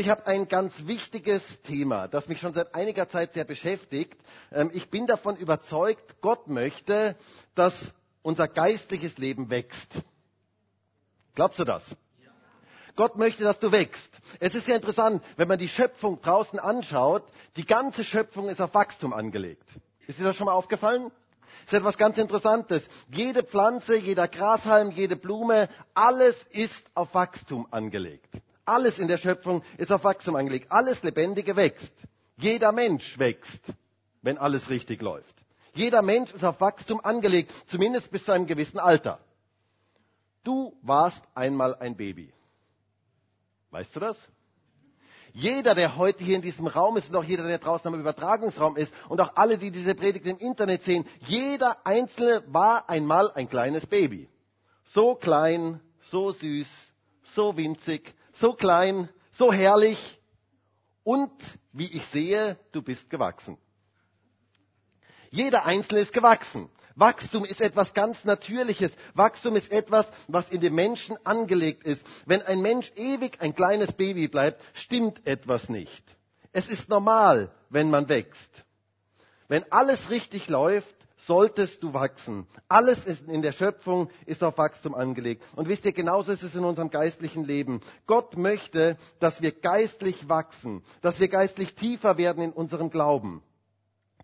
[0.00, 4.18] Ich habe ein ganz wichtiges Thema, das mich schon seit einiger Zeit sehr beschäftigt.
[4.50, 7.16] Ähm, ich bin davon überzeugt, Gott möchte,
[7.54, 7.74] dass
[8.22, 9.88] unser geistliches Leben wächst.
[11.34, 11.82] Glaubst du das?
[12.96, 14.08] Gott möchte, dass du wächst.
[14.40, 17.24] Es ist ja interessant, wenn man die Schöpfung draußen anschaut,
[17.56, 19.68] die ganze Schöpfung ist auf Wachstum angelegt.
[20.06, 21.10] Ist dir das schon mal aufgefallen?
[21.66, 22.88] Das ist etwas ganz Interessantes.
[23.12, 28.40] Jede Pflanze, jeder Grashalm, jede Blume, alles ist auf Wachstum angelegt.
[28.70, 30.70] Alles in der Schöpfung ist auf Wachstum angelegt.
[30.70, 31.92] Alles Lebendige wächst.
[32.36, 33.60] Jeder Mensch wächst,
[34.22, 35.34] wenn alles richtig läuft.
[35.74, 39.18] Jeder Mensch ist auf Wachstum angelegt, zumindest bis zu einem gewissen Alter.
[40.44, 42.32] Du warst einmal ein Baby.
[43.72, 44.16] Weißt du das?
[45.32, 48.76] Jeder, der heute hier in diesem Raum ist und auch jeder, der draußen am Übertragungsraum
[48.76, 53.48] ist und auch alle, die diese Predigt im Internet sehen, jeder Einzelne war einmal ein
[53.48, 54.28] kleines Baby.
[54.94, 56.68] So klein, so süß,
[57.34, 60.18] so winzig, so klein, so herrlich
[61.04, 61.30] und
[61.72, 63.58] wie ich sehe, du bist gewachsen.
[65.30, 66.68] Jeder Einzelne ist gewachsen.
[66.96, 68.92] Wachstum ist etwas ganz Natürliches.
[69.14, 72.04] Wachstum ist etwas, was in dem Menschen angelegt ist.
[72.26, 76.04] Wenn ein Mensch ewig ein kleines Baby bleibt, stimmt etwas nicht.
[76.52, 78.50] Es ist normal, wenn man wächst.
[79.46, 80.94] Wenn alles richtig läuft,
[81.26, 82.46] solltest du wachsen.
[82.68, 85.42] Alles in der Schöpfung ist auf Wachstum angelegt.
[85.56, 87.80] Und wisst ihr, genauso ist es in unserem geistlichen Leben.
[88.06, 93.42] Gott möchte, dass wir geistlich wachsen, dass wir geistlich tiefer werden in unserem Glauben.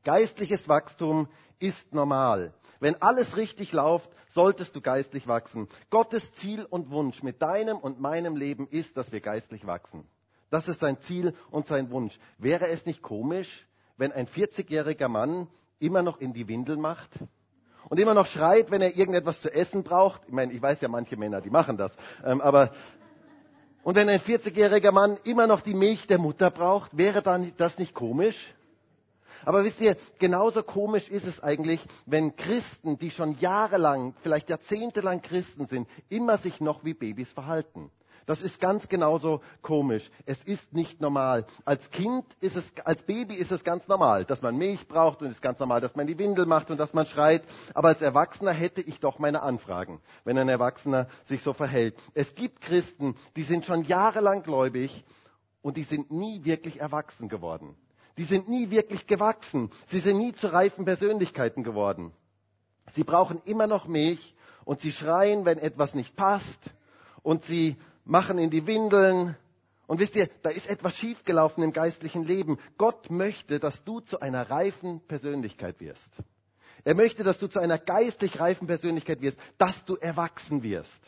[0.05, 2.55] Geistliches Wachstum ist normal.
[2.80, 5.69] Wenn alles richtig läuft, solltest du geistlich wachsen.
[5.91, 10.06] Gottes Ziel und Wunsch mit deinem und meinem Leben ist, dass wir geistlich wachsen.
[10.50, 12.19] Das ist sein Ziel und sein Wunsch.
[12.39, 15.48] Wäre es nicht komisch, wenn ein 40-jähriger Mann
[15.79, 17.11] immer noch in die Windel macht
[17.89, 20.23] und immer noch schreit, wenn er irgendetwas zu essen braucht?
[20.27, 21.93] Ich meine, ich weiß ja manche Männer, die machen das.
[22.25, 22.73] Ähm, aber
[23.83, 27.79] und wenn ein 40-jähriger Mann immer noch die Milch der Mutter braucht, wäre dann das
[27.79, 28.53] nicht komisch?
[29.45, 35.23] Aber wisst ihr, genauso komisch ist es eigentlich, wenn Christen, die schon jahrelang, vielleicht jahrzehntelang
[35.23, 37.92] Christen sind, immer sich noch wie Babys verhalten.
[38.27, 40.11] Das ist ganz genauso komisch.
[40.27, 41.47] Es ist nicht normal.
[41.64, 45.29] Als Kind ist es, als Baby ist es ganz normal, dass man Milch braucht und
[45.29, 47.45] es ist ganz normal, dass man die Windel macht und dass man schreit.
[47.73, 51.95] Aber als Erwachsener hätte ich doch meine Anfragen, wenn ein Erwachsener sich so verhält.
[52.15, 55.05] Es gibt Christen, die sind schon jahrelang gläubig
[55.63, 57.77] und die sind nie wirklich erwachsen geworden.
[58.19, 59.70] Die sind nie wirklich gewachsen.
[59.86, 62.13] Sie sind nie zu reifen Persönlichkeiten geworden.
[62.92, 64.35] Sie brauchen immer noch Milch
[64.65, 66.59] und sie schreien, wenn etwas nicht passt
[67.23, 69.36] und sie machen in die Windeln.
[69.86, 72.58] Und wisst ihr, da ist etwas schiefgelaufen im geistlichen Leben.
[72.78, 76.11] Gott möchte, dass du zu einer reifen Persönlichkeit wirst.
[76.84, 81.00] Er möchte, dass du zu einer geistlich reifen Persönlichkeit wirst, dass du erwachsen wirst.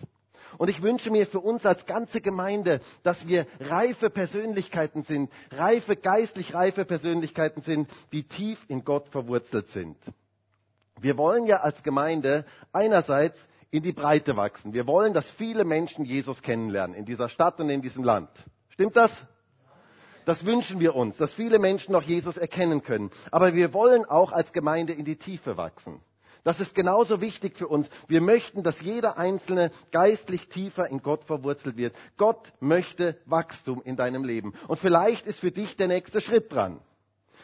[0.56, 5.94] Und ich wünsche mir für uns als ganze Gemeinde, dass wir reife Persönlichkeiten sind, reife,
[5.94, 9.96] geistlich reife Persönlichkeiten sind, die tief in Gott verwurzelt sind.
[11.00, 13.38] Wir wollen ja als Gemeinde einerseits
[13.70, 14.72] in die Breite wachsen.
[14.72, 18.30] Wir wollen, dass viele Menschen Jesus kennenlernen in dieser Stadt und in diesem Land.
[18.70, 19.10] Stimmt das?
[20.24, 23.10] Das wünschen wir uns, dass viele Menschen noch Jesus erkennen können.
[23.30, 26.00] Aber wir wollen auch als Gemeinde in die Tiefe wachsen.
[26.44, 27.88] Das ist genauso wichtig für uns.
[28.06, 31.94] Wir möchten, dass jeder Einzelne geistlich tiefer in Gott verwurzelt wird.
[32.16, 34.54] Gott möchte Wachstum in deinem Leben.
[34.66, 36.80] Und vielleicht ist für dich der nächste Schritt dran.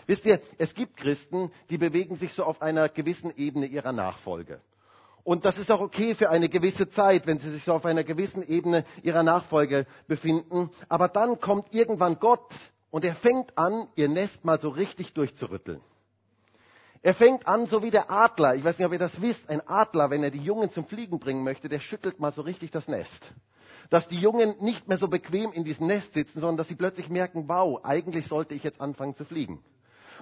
[0.07, 4.61] Wisst ihr, es gibt Christen, die bewegen sich so auf einer gewissen Ebene ihrer Nachfolge.
[5.25, 8.05] Und das ist auch okay für eine gewisse Zeit, wenn sie sich so auf einer
[8.05, 10.71] gewissen Ebene ihrer Nachfolge befinden.
[10.91, 12.53] Aber dann kommt irgendwann Gott
[12.91, 15.81] und er fängt an, ihr Nest mal so richtig durchzurütteln.
[17.03, 18.55] Er fängt an, so wie der Adler.
[18.55, 19.49] Ich weiß nicht, ob ihr das wisst.
[19.49, 22.71] Ein Adler, wenn er die Jungen zum Fliegen bringen möchte, der schüttelt mal so richtig
[22.71, 23.21] das Nest.
[23.91, 27.09] Dass die Jungen nicht mehr so bequem in diesem Nest sitzen, sondern dass sie plötzlich
[27.09, 29.63] merken, wow, eigentlich sollte ich jetzt anfangen zu fliegen.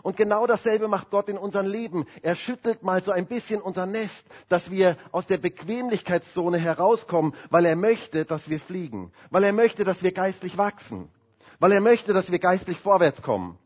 [0.03, 2.07] Und genau dasselbe macht Gott in unserem Leben.
[2.23, 7.67] Er schüttelt mal so ein bisschen unser Nest, dass wir aus der Bequemlichkeitszone herauskommen, weil
[7.67, 11.09] er möchte, dass wir fliegen, weil er möchte, dass wir geistlich wachsen,
[11.59, 13.59] weil er möchte, dass wir geistlich vorwärts kommen.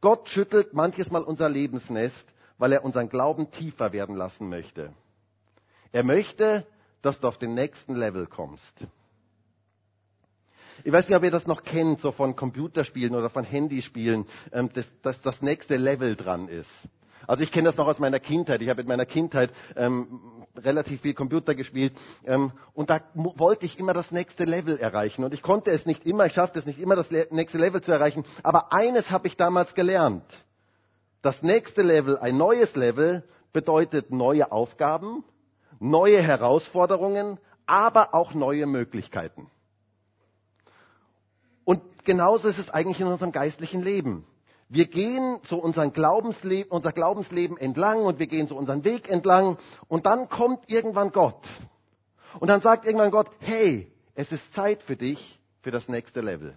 [0.00, 2.26] Gott schüttelt manches Mal unser Lebensnest,
[2.58, 4.92] weil er unseren Glauben tiefer werden lassen möchte.
[5.92, 6.66] Er möchte,
[7.02, 8.74] dass du auf den nächsten Level kommst.
[10.84, 14.70] Ich weiß nicht, ob ihr das noch kennt, so von Computerspielen oder von Handyspielen, ähm,
[14.72, 16.70] dass, dass das nächste Level dran ist.
[17.26, 18.62] Also ich kenne das noch aus meiner Kindheit.
[18.62, 20.20] Ich habe in meiner Kindheit ähm,
[20.56, 21.92] relativ viel Computer gespielt
[22.24, 25.24] ähm, und da wollte ich immer das nächste Level erreichen.
[25.24, 27.92] Und ich konnte es nicht immer, ich schaffte es nicht immer, das nächste Level zu
[27.92, 28.24] erreichen.
[28.42, 30.24] Aber eines habe ich damals gelernt.
[31.20, 35.24] Das nächste Level, ein neues Level, bedeutet neue Aufgaben,
[35.80, 39.50] neue Herausforderungen, aber auch neue Möglichkeiten.
[41.68, 44.24] Und genauso ist es eigentlich in unserem geistlichen Leben.
[44.70, 49.58] Wir gehen so unseren Glaubensleben, unser Glaubensleben entlang und wir gehen so unseren Weg entlang
[49.86, 51.46] und dann kommt irgendwann Gott.
[52.40, 56.56] Und dann sagt irgendwann Gott, hey, es ist Zeit für dich für das nächste Level.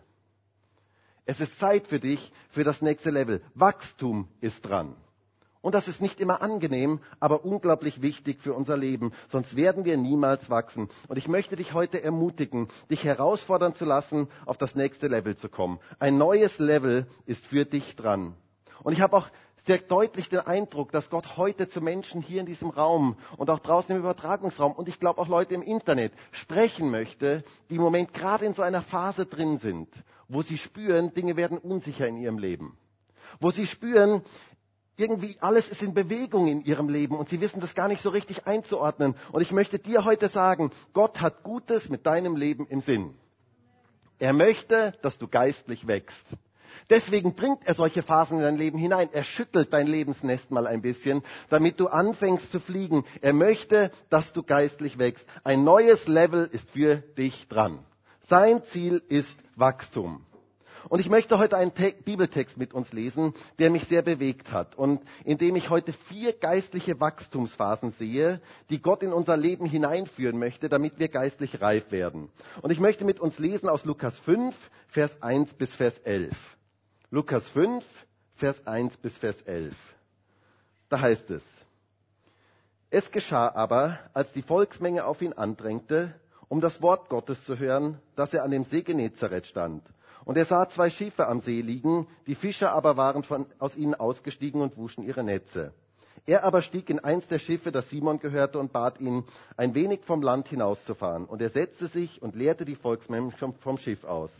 [1.25, 3.41] Es ist Zeit für dich für das nächste Level.
[3.53, 4.95] Wachstum ist dran.
[5.61, 9.11] Und das ist nicht immer angenehm, aber unglaublich wichtig für unser Leben.
[9.29, 10.89] Sonst werden wir niemals wachsen.
[11.07, 15.49] Und ich möchte dich heute ermutigen, dich herausfordern zu lassen, auf das nächste Level zu
[15.49, 15.79] kommen.
[15.99, 18.35] Ein neues Level ist für dich dran.
[18.83, 19.27] Und ich habe auch
[19.65, 23.59] sehr deutlich den Eindruck, dass Gott heute zu Menschen hier in diesem Raum und auch
[23.59, 28.13] draußen im Übertragungsraum und ich glaube auch Leute im Internet sprechen möchte, die im Moment
[28.13, 29.87] gerade in so einer Phase drin sind,
[30.27, 32.77] wo sie spüren, Dinge werden unsicher in ihrem Leben.
[33.39, 34.23] Wo sie spüren,
[34.97, 38.09] irgendwie alles ist in Bewegung in ihrem Leben und sie wissen das gar nicht so
[38.09, 39.15] richtig einzuordnen.
[39.31, 43.15] Und ich möchte dir heute sagen, Gott hat Gutes mit deinem Leben im Sinn.
[44.19, 46.25] Er möchte, dass du geistlich wächst.
[46.89, 49.09] Deswegen bringt er solche Phasen in dein Leben hinein.
[49.11, 53.05] Er schüttelt dein Lebensnest mal ein bisschen, damit du anfängst zu fliegen.
[53.21, 55.25] Er möchte, dass du geistlich wächst.
[55.43, 57.79] Ein neues Level ist für dich dran.
[58.21, 60.25] Sein Ziel ist Wachstum.
[60.89, 64.75] Und ich möchte heute einen Te Bibeltext mit uns lesen, der mich sehr bewegt hat
[64.75, 70.39] und in dem ich heute vier geistliche Wachstumsphasen sehe, die Gott in unser Leben hineinführen
[70.39, 72.29] möchte, damit wir geistlich reif werden.
[72.61, 74.55] Und ich möchte mit uns lesen aus Lukas 5,
[74.87, 76.35] Vers 1 bis Vers 11.
[77.09, 77.83] Lukas 5,
[78.35, 79.75] Vers 1 bis Vers 11.
[80.89, 81.43] Da heißt es,
[82.89, 86.13] es geschah aber, als die Volksmenge auf ihn andrängte,
[86.49, 89.83] um das Wort Gottes zu hören, dass er an dem See Genezareth stand.
[90.25, 93.95] Und er sah zwei Schiffe am See liegen, die Fischer aber waren von, aus ihnen
[93.95, 95.73] ausgestiegen und wuschen ihre Netze.
[96.27, 99.23] Er aber stieg in eins der Schiffe, das Simon gehörte, und bat ihn,
[99.57, 101.25] ein wenig vom Land hinauszufahren.
[101.25, 104.31] Und er setzte sich und leerte die Volksmenschen vom Schiff aus.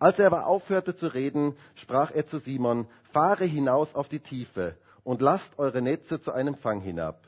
[0.00, 4.74] Als er aber aufhörte zu reden, sprach er zu Simon, fahre hinaus auf die Tiefe
[5.04, 7.20] und lasst eure Netze zu einem Fang hinab.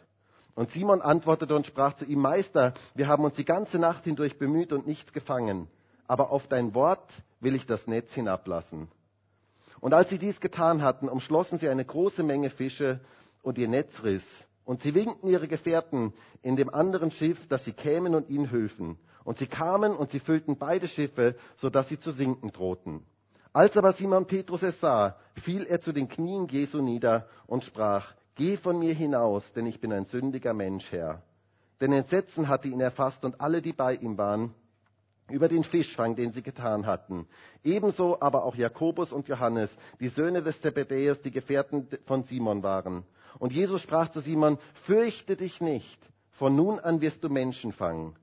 [0.56, 4.38] Und Simon antwortete und sprach zu ihm, Meister, wir haben uns die ganze Nacht hindurch
[4.38, 5.68] bemüht und nichts gefangen
[6.06, 7.10] aber auf dein Wort
[7.40, 8.88] will ich das Netz hinablassen.
[9.80, 13.00] Und als sie dies getan hatten, umschlossen sie eine große Menge Fische
[13.42, 14.24] und ihr Netz riss.
[14.64, 18.98] Und sie winkten ihre Gefährten in dem anderen Schiff, dass sie kämen und ihnen hülfen.
[19.24, 23.04] Und sie kamen und sie füllten beide Schiffe, so dass sie zu sinken drohten.
[23.52, 28.14] Als aber Simon Petrus es sah, fiel er zu den Knien Jesu nieder und sprach,
[28.36, 31.22] Geh von mir hinaus, denn ich bin ein sündiger Mensch, Herr.
[31.80, 34.54] Denn Entsetzen hatte ihn erfasst und alle, die bei ihm waren,
[35.30, 37.26] über den Fischfang, den sie getan hatten.
[37.62, 43.04] Ebenso aber auch Jakobus und Johannes, die Söhne des Zebedäus, die Gefährten von Simon waren.
[43.38, 45.98] Und Jesus sprach zu Simon, fürchte dich nicht,
[46.32, 48.16] von nun an wirst du Menschen fangen.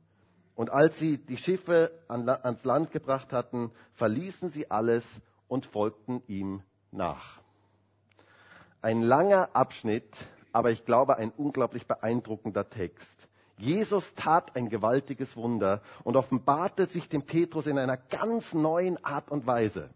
[0.55, 5.05] Und als sie die Schiffe ans Land gebracht hatten, verließen sie alles
[5.47, 6.61] und folgten ihm
[6.91, 7.39] nach.
[8.81, 10.13] Ein langer Abschnitt,
[10.51, 13.17] aber ich glaube ein unglaublich beeindruckender Text.
[13.61, 19.29] Jesus tat ein gewaltiges Wunder und offenbarte sich dem Petrus in einer ganz neuen Art
[19.29, 19.91] und Weise.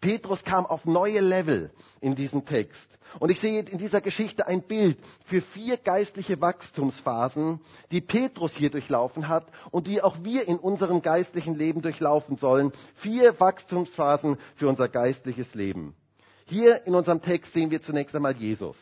[0.00, 2.88] Petrus kam auf neue Level in diesem Text.
[3.18, 7.58] Und ich sehe in dieser Geschichte ein Bild für vier geistliche Wachstumsphasen,
[7.90, 12.70] die Petrus hier durchlaufen hat und die auch wir in unserem geistlichen Leben durchlaufen sollen.
[12.96, 15.96] Vier Wachstumsphasen für unser geistliches Leben.
[16.44, 18.76] Hier in unserem Text sehen wir zunächst einmal Jesus.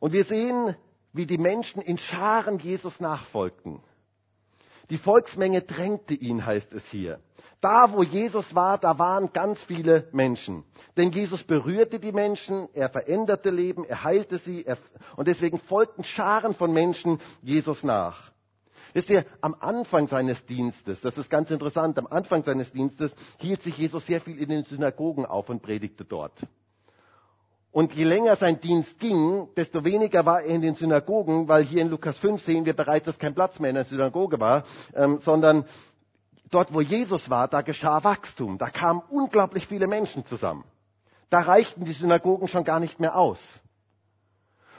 [0.00, 0.76] Und wir sehen
[1.12, 3.80] wie die Menschen in Scharen Jesus nachfolgten.
[4.90, 7.20] Die Volksmenge drängte ihn, heißt es hier.
[7.60, 10.64] Da, wo Jesus war, da waren ganz viele Menschen.
[10.96, 14.78] Denn Jesus berührte die Menschen, er veränderte Leben, er heilte sie er,
[15.16, 18.30] und deswegen folgten Scharen von Menschen Jesus nach.
[18.94, 23.62] Wisst ihr, am Anfang seines Dienstes, das ist ganz interessant, am Anfang seines Dienstes hielt
[23.62, 26.32] sich Jesus sehr viel in den Synagogen auf und predigte dort.
[27.78, 31.80] Und je länger sein Dienst ging, desto weniger war er in den Synagogen, weil hier
[31.80, 34.64] in Lukas 5 sehen wir bereits, dass kein Platz mehr in der Synagoge war,
[34.96, 35.64] ähm, sondern
[36.50, 38.58] dort, wo Jesus war, da geschah Wachstum.
[38.58, 40.64] Da kamen unglaublich viele Menschen zusammen.
[41.30, 43.38] Da reichten die Synagogen schon gar nicht mehr aus.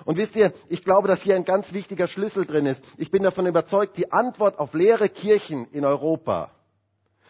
[0.04, 2.84] Und wisst ihr, ich glaube, dass hier ein ganz wichtiger Schlüssel drin ist.
[2.98, 6.52] Ich bin davon überzeugt, die Antwort auf leere Kirchen in Europa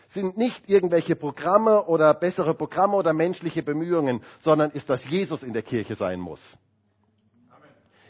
[0.10, 5.54] sind nicht irgendwelche Programme oder bessere Programme oder menschliche Bemühungen, sondern ist, dass Jesus in
[5.54, 6.42] der Kirche sein muss.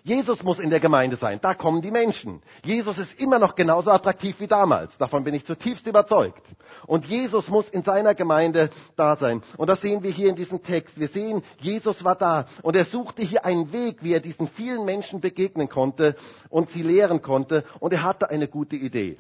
[0.04, 2.42] Jesus muss in der Gemeinde sein, da kommen die Menschen.
[2.64, 6.42] Jesus ist immer noch genauso attraktiv wie damals, davon bin ich zutiefst überzeugt.
[6.88, 9.44] Und Jesus muss in seiner Gemeinde da sein.
[9.58, 11.00] Und das sehen wir hier in diesem Text.
[11.00, 14.86] Wir sehen, Jesus war da und er suchte hier einen Weg, wie er diesen vielen
[14.86, 16.16] Menschen begegnen konnte
[16.50, 17.66] und sie lehren konnte.
[17.80, 19.18] Und er hatte eine gute Idee.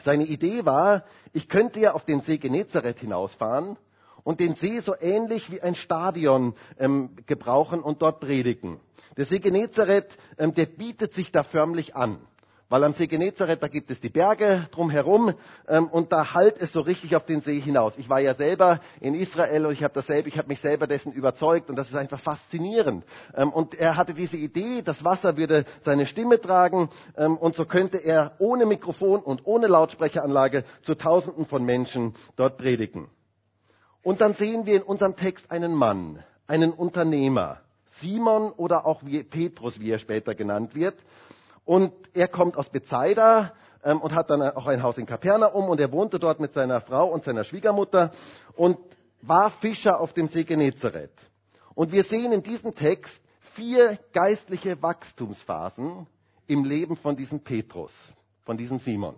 [0.00, 3.76] Seine Idee war, ich könnte ja auf den See Genezareth hinausfahren
[4.24, 8.80] und den See so ähnlich wie ein Stadion ähm, gebrauchen und dort predigen.
[9.16, 12.18] Der See Genezareth, ähm, der bietet sich da förmlich an.
[12.72, 15.34] Weil am See Genezareth, da gibt es die Berge drumherum
[15.68, 17.92] ähm, und da halt es so richtig auf den See hinaus.
[17.98, 21.12] Ich war ja selber in Israel und ich habe dasselbe, ich habe mich selber dessen
[21.12, 23.04] überzeugt und das ist einfach faszinierend.
[23.36, 26.88] Ähm, und er hatte diese Idee, das Wasser würde seine Stimme tragen
[27.18, 32.56] ähm, und so könnte er ohne Mikrofon und ohne Lautsprecheranlage zu Tausenden von Menschen dort
[32.56, 33.10] predigen.
[34.02, 37.60] Und dann sehen wir in unserem Text einen Mann, einen Unternehmer,
[38.00, 40.94] Simon oder auch wie Petrus, wie er später genannt wird.
[41.64, 43.52] Und er kommt aus Bethsaida
[43.84, 46.80] ähm, und hat dann auch ein Haus in Kapernaum und er wohnte dort mit seiner
[46.80, 48.10] Frau und seiner Schwiegermutter
[48.56, 48.78] und
[49.20, 51.12] war Fischer auf dem See Genezareth.
[51.74, 53.20] Und wir sehen in diesem Text
[53.54, 56.06] vier geistliche Wachstumsphasen
[56.46, 57.92] im Leben von diesem Petrus,
[58.44, 59.14] von diesem Simon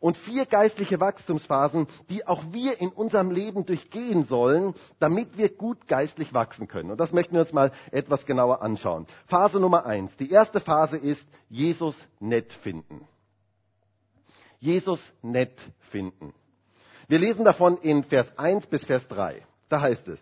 [0.00, 5.86] und vier geistliche Wachstumsphasen, die auch wir in unserem Leben durchgehen sollen, damit wir gut
[5.86, 6.90] geistlich wachsen können.
[6.90, 9.06] Und das möchten wir uns mal etwas genauer anschauen.
[9.26, 10.16] Phase Nummer eins.
[10.16, 13.06] Die erste Phase ist Jesus nett finden.
[14.58, 15.58] Jesus nett
[15.90, 16.34] finden.
[17.08, 19.44] Wir lesen davon in Vers 1 bis Vers 3.
[19.68, 20.20] Da heißt es,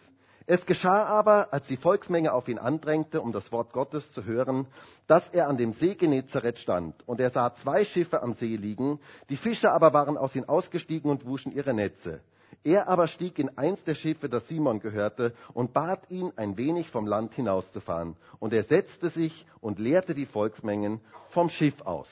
[0.50, 4.66] es geschah aber, als die Volksmenge auf ihn andrängte, um das Wort Gottes zu hören,
[5.06, 7.06] dass er an dem See Genezareth stand.
[7.06, 8.98] Und er sah zwei Schiffe am See liegen.
[9.28, 12.22] Die Fischer aber waren aus ihnen ausgestiegen und wuschen ihre Netze.
[12.64, 16.88] Er aber stieg in eins der Schiffe, das Simon gehörte, und bat ihn, ein wenig
[16.88, 18.16] vom Land hinauszufahren.
[18.38, 22.08] Und er setzte sich und lehrte die Volksmengen vom Schiff aus.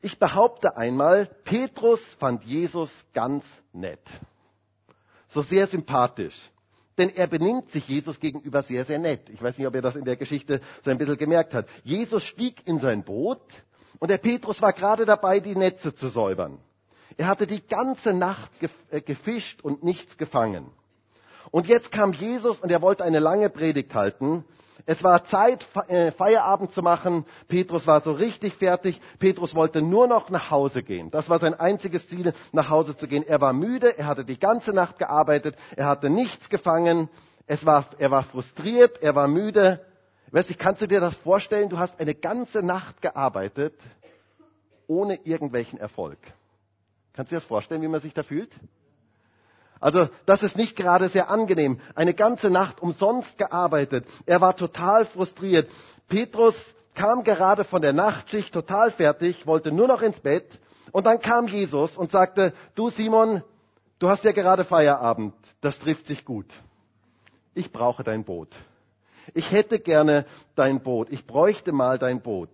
[0.00, 4.02] Ich behaupte einmal, Petrus fand Jesus ganz nett.
[5.28, 6.50] So sehr sympathisch
[6.98, 9.28] denn er benimmt sich Jesus gegenüber sehr, sehr nett.
[9.30, 11.66] Ich weiß nicht, ob er das in der Geschichte so ein bisschen gemerkt hat.
[11.84, 13.40] Jesus stieg in sein Boot
[13.98, 16.58] und der Petrus war gerade dabei, die Netze zu säubern.
[17.16, 18.50] Er hatte die ganze Nacht
[18.90, 20.66] äh, gefischt und nichts gefangen.
[21.50, 24.44] Und jetzt kam Jesus und er wollte eine lange Predigt halten.
[24.86, 27.24] Es war Zeit, äh, Feierabend zu machen.
[27.48, 29.00] Petrus war so richtig fertig.
[29.18, 31.10] Petrus wollte nur noch nach Hause gehen.
[31.10, 33.24] Das war sein einziges Ziel, nach Hause zu gehen.
[33.26, 37.08] Er war müde, er hatte die ganze Nacht gearbeitet, er hatte nichts gefangen,
[37.46, 39.84] es war, er war frustriert, er war müde.
[40.30, 41.68] Weißt du, kannst du dir das vorstellen?
[41.68, 43.74] Du hast eine ganze Nacht gearbeitet,
[44.86, 46.18] ohne irgendwelchen Erfolg.
[47.12, 48.52] Kannst du dir das vorstellen, wie man sich da fühlt?
[49.80, 51.80] Also das ist nicht gerade sehr angenehm.
[51.94, 54.06] Eine ganze Nacht umsonst gearbeitet.
[54.26, 55.70] Er war total frustriert.
[56.08, 56.54] Petrus
[56.94, 60.46] kam gerade von der Nachtschicht total fertig, wollte nur noch ins Bett.
[60.92, 63.42] Und dann kam Jesus und sagte, du Simon,
[63.98, 65.34] du hast ja gerade Feierabend.
[65.62, 66.46] Das trifft sich gut.
[67.54, 68.48] Ich brauche dein Boot.
[69.32, 71.08] Ich hätte gerne dein Boot.
[71.10, 72.50] Ich bräuchte mal dein Boot.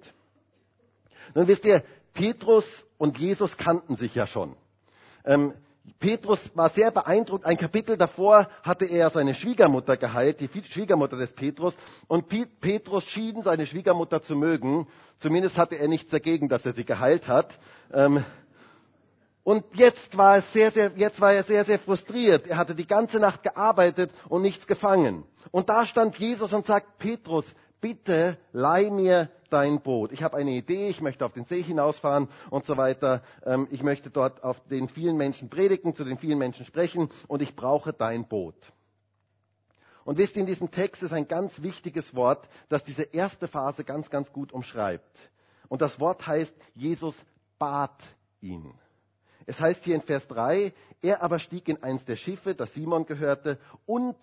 [1.35, 2.65] Nun wisst ihr, Petrus
[2.99, 4.55] und Jesus kannten sich ja schon.
[5.25, 5.55] Ähm,
[5.99, 7.45] Petrus war sehr beeindruckt.
[7.45, 11.75] Ein Kapitel davor hatte er seine Schwiegermutter geheilt, die Schwiegermutter des Petrus.
[12.09, 12.29] Und
[12.61, 14.89] Petrus schien seine Schwiegermutter zu mögen.
[15.21, 17.59] Zumindest hatte er nichts dagegen, dass er sie geheilt hat.
[17.93, 18.25] Ähm,
[19.45, 22.49] und jetzt war, sehr, sehr, jetzt war er sehr, sehr frustriert.
[22.49, 25.23] Er hatte die ganze Nacht gearbeitet und nichts gefangen.
[25.53, 27.45] Und da stand Jesus und sagt, Petrus,
[27.87, 30.11] bitte leih mir dein Boot.
[30.11, 33.23] Ich habe eine Idee, ich möchte auf den See hinausfahren und so weiter.
[33.45, 37.43] Ähm, ich möchte dort auf den vielen Menschen predigen, zu den vielen Menschen sprechen und
[37.43, 38.57] ich brauche dein Boot.
[40.05, 43.85] Und wisst ihr, in diesem Text ist ein ganz wichtiges Wort, das diese erste Phase
[43.85, 45.31] ganz, ganz gut umschreibt.
[45.69, 47.15] Und das Wort heißt, Jesus
[47.57, 48.03] bat
[48.41, 48.75] ihn.
[49.47, 53.07] Es heißt hier in Vers 3, er aber stieg in eins der Schiffe, das Simon
[53.07, 54.17] gehörte, und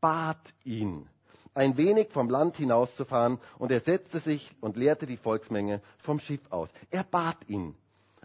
[0.00, 1.08] bat ihn
[1.54, 6.40] ein wenig vom Land hinauszufahren, und er setzte sich und lehrte die Volksmenge vom Schiff
[6.50, 6.68] aus.
[6.90, 7.74] Er bat ihn,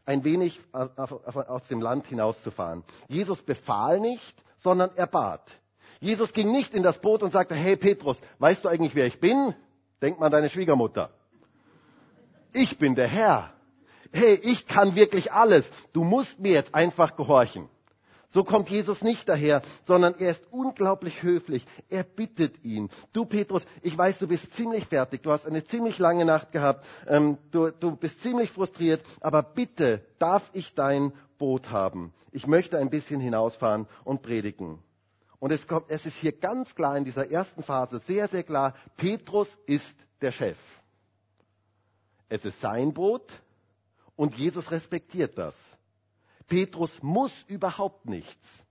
[0.06, 2.84] ein wenig aus dem Land hinauszufahren.
[3.08, 5.44] Jesus befahl nicht, sondern er bat.
[6.00, 9.20] Jesus ging nicht in das Boot und sagte, hey Petrus, weißt du eigentlich, wer ich
[9.20, 9.54] bin?
[10.02, 11.10] Denk mal an deine Schwiegermutter.
[12.54, 13.54] Ich bin der Herr.
[14.12, 15.70] Hey, ich kann wirklich alles.
[15.94, 17.70] Du musst mir jetzt einfach gehorchen.
[18.32, 21.66] So kommt Jesus nicht daher, sondern er ist unglaublich höflich.
[21.90, 22.90] Er bittet ihn.
[23.12, 26.86] Du Petrus, ich weiß, du bist ziemlich fertig, du hast eine ziemlich lange Nacht gehabt,
[27.08, 32.14] ähm, du, du bist ziemlich frustriert, aber bitte darf ich dein Boot haben.
[32.32, 34.78] Ich möchte ein bisschen hinausfahren und predigen.
[35.40, 38.76] Und es, kommt, es ist hier ganz klar in dieser ersten Phase sehr, sehr klar,
[38.98, 40.58] Petrus ist der Chef.
[42.28, 43.24] Es ist sein Boot
[44.16, 45.56] und Jesus respektiert das.
[46.50, 48.66] Petrus muss überhaupt nichts.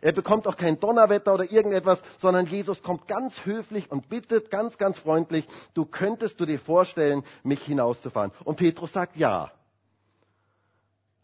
[0.00, 4.76] Er bekommt auch kein Donnerwetter oder irgendetwas, sondern Jesus kommt ganz höflich und bittet ganz,
[4.76, 8.32] ganz freundlich, du könntest du dir vorstellen, mich hinauszufahren.
[8.44, 9.52] Und Petrus sagt ja.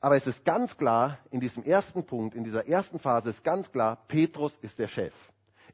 [0.01, 3.71] Aber es ist ganz klar, in diesem ersten Punkt, in dieser ersten Phase ist ganz
[3.73, 5.13] klar, Petrus ist der Chef.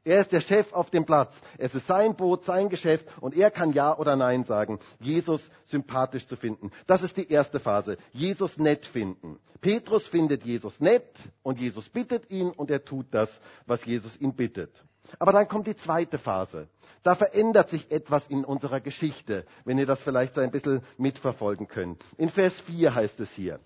[0.07, 1.35] Er ist der Chef auf dem Platz.
[1.57, 6.25] Es ist sein Boot, sein Geschäft und er kann Ja oder Nein sagen, Jesus sympathisch
[6.27, 6.71] zu finden.
[6.85, 7.97] Das ist die erste Phase.
[8.13, 9.37] Jesus nett finden.
[9.59, 13.29] Petrus findet Jesus nett und Jesus bittet ihn und er tut das,
[13.65, 14.71] was Jesus ihn bittet.
[15.19, 16.69] Aber dann kommt die zweite Phase.
[17.03, 21.67] Da verändert sich etwas in unserer Geschichte, wenn ihr das vielleicht so ein bisschen mitverfolgen
[21.67, 22.01] könnt.
[22.15, 23.59] In Vers 4 heißt es hier.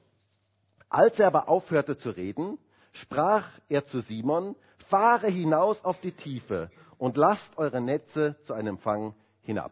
[0.89, 2.57] Als er aber aufhörte zu reden,
[2.93, 4.55] sprach er zu Simon,
[4.91, 9.71] fahre hinaus auf die Tiefe und lasst eure Netze zu einem Fang hinab.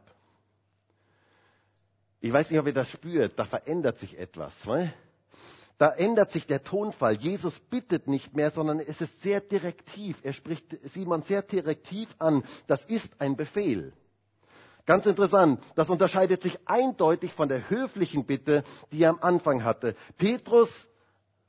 [2.22, 4.54] Ich weiß nicht, ob ihr das spürt, da verändert sich etwas.
[4.66, 4.92] Ne?
[5.78, 7.16] Da ändert sich der Tonfall.
[7.16, 10.18] Jesus bittet nicht mehr, sondern es ist sehr direktiv.
[10.24, 12.44] Er spricht Simon sehr direktiv an.
[12.68, 13.94] Das ist ein Befehl.
[14.86, 19.96] Ganz interessant, das unterscheidet sich eindeutig von der höflichen Bitte, die er am Anfang hatte.
[20.18, 20.70] Petrus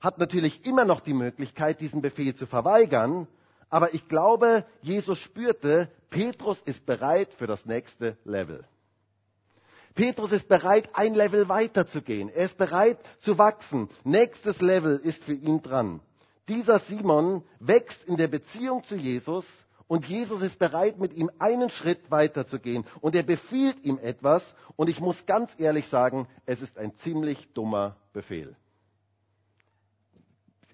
[0.00, 3.26] hat natürlich immer noch die Möglichkeit, diesen Befehl zu verweigern,
[3.70, 8.64] aber ich glaube, Jesus spürte, Petrus ist bereit für das nächste Level.
[9.94, 12.28] Petrus ist bereit, ein Level weiterzugehen.
[12.28, 13.88] Er ist bereit zu wachsen.
[14.04, 16.00] Nächstes Level ist für ihn dran.
[16.48, 19.46] Dieser Simon wächst in der Beziehung zu Jesus
[19.86, 22.84] und Jesus ist bereit, mit ihm einen Schritt weiterzugehen.
[23.00, 24.42] Und er befiehlt ihm etwas
[24.76, 28.56] und ich muss ganz ehrlich sagen, es ist ein ziemlich dummer Befehl.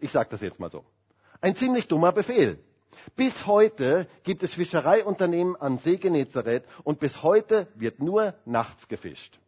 [0.00, 0.84] Ich sage das jetzt mal so.
[1.40, 2.58] Ein ziemlich dummer Befehl.
[3.16, 9.38] Bis heute gibt es Fischereiunternehmen am See Genezareth und bis heute wird nur nachts gefischt.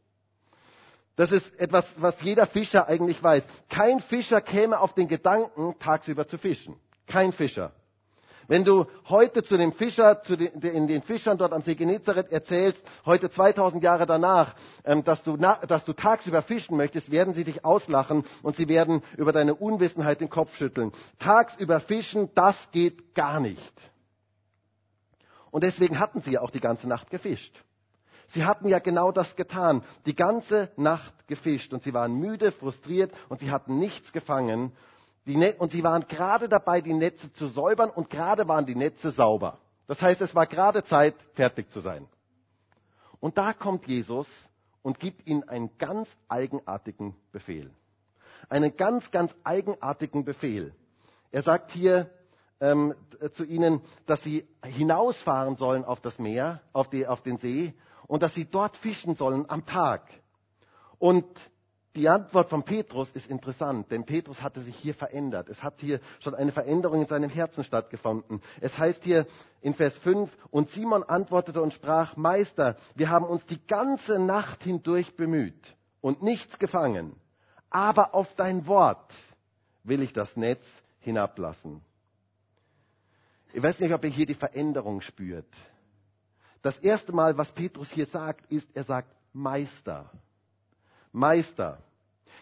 [1.17, 3.45] Das ist etwas, was jeder Fischer eigentlich weiß.
[3.69, 6.77] Kein Fischer käme auf den Gedanken, tagsüber zu fischen.
[7.09, 7.73] Kein Fischer.
[8.49, 12.83] Wenn du heute zu dem Fischer, zu den, den Fischern dort am See Genezareth erzählst,
[13.05, 14.55] heute 2000 Jahre danach,
[14.87, 19.03] ähm, dass, du dass du tagsüber fischen möchtest, werden sie dich auslachen und sie werden
[19.19, 20.93] über deine Unwissenheit den Kopf schütteln.
[21.19, 23.75] Tagsüber fischen, das geht gar nicht.
[25.51, 27.63] Und deswegen hatten sie ja auch die ganze Nacht gefischt.
[28.29, 33.13] Sie hatten ja genau das getan, die ganze Nacht gefischt und sie waren müde, frustriert
[33.29, 34.73] und sie hatten nichts gefangen
[35.59, 39.59] und sie waren gerade dabei, die Netze zu säubern und gerade waren die Netze sauber.
[39.87, 42.07] Das heißt, es war gerade Zeit, fertig zu sein.
[43.21, 44.29] Und da kommt Jesus
[44.83, 47.71] und gibt ihnen einen ganz eigenartigen Befehl.
[48.49, 50.75] Einen ganz, ganz eigenartigen Befehl.
[51.31, 52.11] Er sagt hier
[52.61, 52.95] ähm,
[53.35, 57.75] zu ihnen, dass sie hinausfahren sollen auf das Meer, auf, die, auf den See
[58.07, 60.09] und dass sie dort fischen sollen am Tag.
[60.99, 61.27] Und
[61.97, 65.49] die Antwort von Petrus ist interessant, denn Petrus hatte sich hier verändert.
[65.49, 68.41] Es hat hier schon eine Veränderung in seinem Herzen stattgefunden.
[68.61, 69.27] Es heißt hier
[69.61, 74.63] in Vers 5, und Simon antwortete und sprach, Meister, wir haben uns die ganze Nacht
[74.63, 77.17] hindurch bemüht und nichts gefangen,
[77.71, 79.13] aber auf dein Wort
[79.83, 80.65] will ich das Netz
[81.01, 81.81] hinablassen.
[83.53, 85.49] Ich weiß nicht, ob ihr hier die Veränderung spürt.
[86.63, 90.11] Das erste Mal, was Petrus hier sagt, ist, er sagt Meister.
[91.13, 91.79] Meister.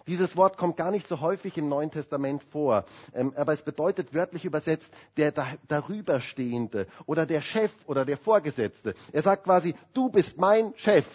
[0.06, 4.14] Dieses Wort kommt gar nicht so häufig im Neuen Testament vor, ähm, aber es bedeutet
[4.14, 5.32] wörtlich übersetzt der
[5.66, 8.94] darüberstehende oder der Chef oder der Vorgesetzte.
[9.12, 11.06] Er sagt quasi, du bist mein Chef.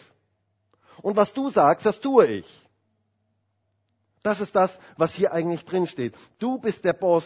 [1.02, 2.70] Und was du sagst, das tue ich.
[4.24, 6.14] Das ist das, was hier eigentlich drin steht.
[6.38, 7.26] Du bist der Boss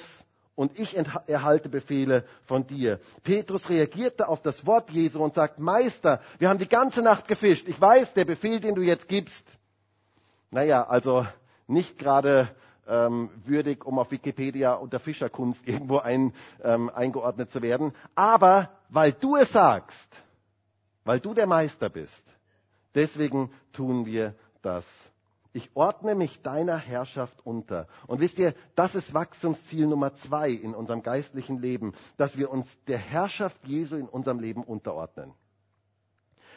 [0.54, 0.96] und ich
[1.28, 3.00] erhalte Befehle von dir.
[3.24, 7.68] Petrus reagierte auf das Wort Jesu und sagt, Meister, wir haben die ganze Nacht gefischt.
[7.68, 9.44] Ich weiß, der Befehl, den du jetzt gibst,
[10.52, 11.26] naja, also
[11.68, 12.50] nicht gerade
[12.88, 17.94] ähm, würdig, um auf Wikipedia unter Fischerkunst irgendwo ein, ähm, eingeordnet zu werden.
[18.16, 20.08] Aber weil du es sagst,
[21.04, 22.24] weil du der Meister bist,
[22.94, 24.86] deswegen tun wir das.
[25.54, 27.88] Ich ordne mich deiner Herrschaft unter.
[28.08, 32.68] Und wisst ihr, das ist Wachstumsziel Nummer zwei in unserem geistlichen Leben, dass wir uns
[32.88, 35.34] der Herrschaft Jesu in unserem Leben unterordnen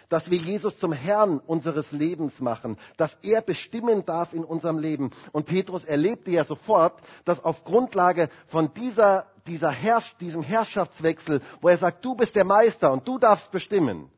[0.09, 5.11] dass wir Jesus zum Herrn unseres Lebens machen, dass er bestimmen darf in unserem Leben.
[5.33, 11.69] Und Petrus erlebte ja sofort, dass auf Grundlage von dieser, dieser Herrsch, diesem Herrschaftswechsel, wo
[11.69, 14.11] er sagt, du bist der Meister und du darfst bestimmen,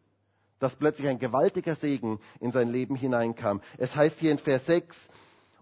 [0.59, 3.61] dass plötzlich ein gewaltiger Segen in sein Leben hineinkam.
[3.79, 4.97] Es heißt hier in Vers 6,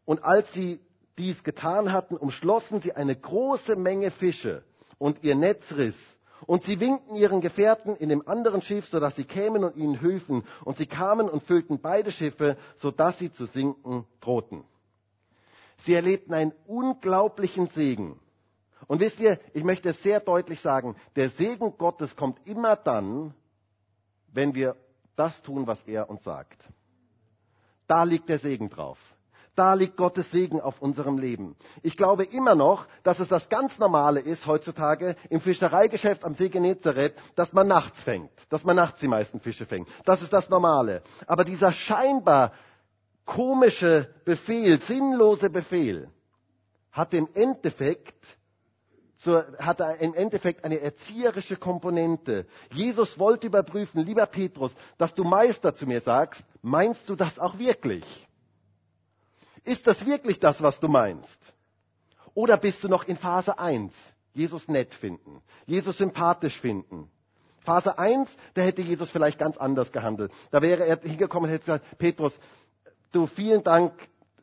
[0.04, 0.80] und als sie
[1.18, 4.62] dies getan hatten, umschlossen sie eine große Menge Fische
[4.98, 5.96] und ihr Netz riss
[6.46, 10.44] und sie winkten ihren Gefährten in dem anderen Schiff, sodass sie kämen und ihnen hülfen.
[10.64, 14.64] Und sie kamen und füllten beide Schiffe, sodass sie zu sinken drohten.
[15.84, 18.18] Sie erlebten einen unglaublichen Segen.
[18.86, 23.34] Und wisst ihr, ich möchte es sehr deutlich sagen, der Segen Gottes kommt immer dann,
[24.32, 24.76] wenn wir
[25.16, 26.62] das tun, was er uns sagt.
[27.86, 28.98] Da liegt der Segen drauf.
[29.58, 31.56] Da liegt Gottes Segen auf unserem Leben.
[31.82, 36.48] Ich glaube immer noch, dass es das ganz Normale ist heutzutage im Fischereigeschäft am See
[36.48, 39.88] Genezareth, dass man nachts fängt, dass man nachts die meisten Fische fängt.
[40.04, 41.02] Das ist das Normale.
[41.26, 42.52] Aber dieser scheinbar
[43.24, 46.08] komische Befehl, sinnlose Befehl,
[46.92, 48.24] hat im Endeffekt
[49.18, 52.46] zur, hat im Endeffekt eine erzieherische Komponente.
[52.72, 57.58] Jesus wollte überprüfen, lieber Petrus, dass du Meister zu mir sagst, meinst du das auch
[57.58, 58.27] wirklich?
[59.64, 61.38] Ist das wirklich das, was du meinst?
[62.34, 63.92] Oder bist du noch in Phase 1?
[64.34, 67.10] Jesus nett finden, Jesus sympathisch finden.
[67.60, 70.32] Phase 1, da hätte Jesus vielleicht ganz anders gehandelt.
[70.50, 72.32] Da wäre er hingekommen und hätte gesagt, Petrus,
[73.12, 73.92] du vielen Dank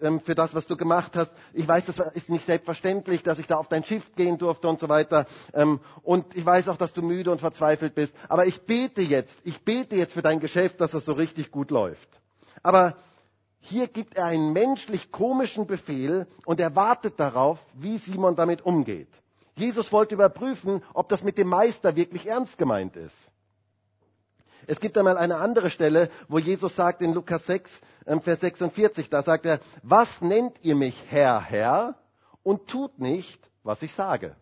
[0.01, 1.31] ähm, für das, was du gemacht hast.
[1.53, 4.79] Ich weiß, das ist nicht selbstverständlich, dass ich da auf dein Schiff gehen durfte und
[4.79, 5.25] so weiter.
[5.53, 8.13] Ähm, und ich weiß auch, dass du müde und verzweifelt bist.
[8.27, 11.71] Aber ich bete jetzt, ich bete jetzt für dein Geschäft, dass es so richtig gut
[11.71, 12.09] läuft.
[12.61, 12.95] Aber
[13.65, 19.09] hier gibt er einen menschlich komischen Befehl und er wartet darauf, wie Simon damit umgeht.
[19.55, 23.17] Jesus wollte überprüfen, ob das mit dem Meister wirklich ernst gemeint ist.
[24.67, 27.71] Es gibt einmal eine andere Stelle, wo Jesus sagt in Lukas 6,
[28.05, 31.95] ähm, Vers 46, da sagt er, was nennt ihr mich Herr, Herr
[32.43, 34.35] und tut nicht, was ich sage?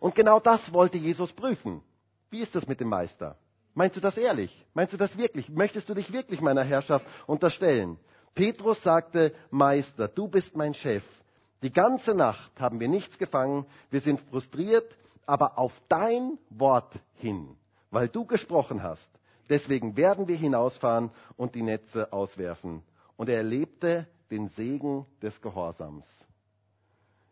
[0.00, 1.82] Und genau das wollte Jesus prüfen.
[2.30, 3.36] Wie ist das mit dem Meister?
[3.80, 4.52] Meinst du das ehrlich?
[4.74, 5.48] Meinst du das wirklich?
[5.48, 7.98] Möchtest du dich wirklich meiner Herrschaft unterstellen?
[8.34, 11.02] Petrus sagte, Meister, du bist mein Chef.
[11.62, 14.84] Die ganze Nacht haben wir nichts gefangen, wir sind frustriert,
[15.24, 17.56] aber auf dein Wort hin
[17.90, 19.08] weil du gesprochen hast.
[19.48, 22.82] Deswegen werden wir hinausfahren und die Netze auswerfen.
[23.16, 26.06] Und er erlebte den Segen des Gehorsams.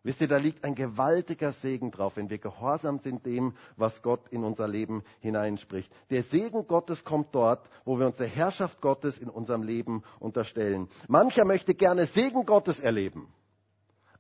[0.05, 4.29] Wisst ihr, da liegt ein gewaltiger Segen drauf, wenn wir gehorsam sind dem, was Gott
[4.31, 5.93] in unser Leben hineinspricht.
[6.11, 10.89] Der Segen Gottes kommt dort, wo wir uns der Herrschaft Gottes in unserem Leben unterstellen.
[11.09, 13.29] Mancher möchte gerne Segen Gottes erleben.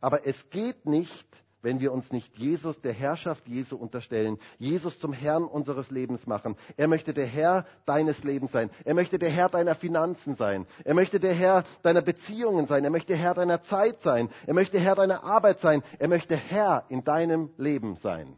[0.01, 1.27] Aber es geht nicht,
[1.63, 6.57] wenn wir uns nicht Jesus, der Herrschaft Jesu unterstellen, Jesus zum Herrn unseres Lebens machen.
[6.77, 8.71] Er möchte der Herr deines Lebens sein.
[8.85, 10.67] Er möchte der Herr deiner Finanzen sein.
[10.85, 12.85] Er möchte der Herr deiner Beziehungen sein.
[12.85, 14.29] Er möchte Herr deiner Zeit sein.
[14.47, 15.83] Er möchte Herr deiner Arbeit sein.
[15.99, 18.37] Er möchte Herr in deinem Leben sein.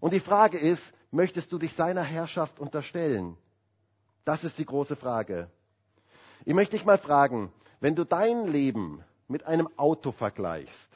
[0.00, 3.36] Und die Frage ist, möchtest du dich seiner Herrschaft unterstellen?
[4.24, 5.50] Das ist die große Frage.
[6.44, 10.88] Ich möchte dich mal fragen, wenn du dein Leben mit einem Auto vergleichst,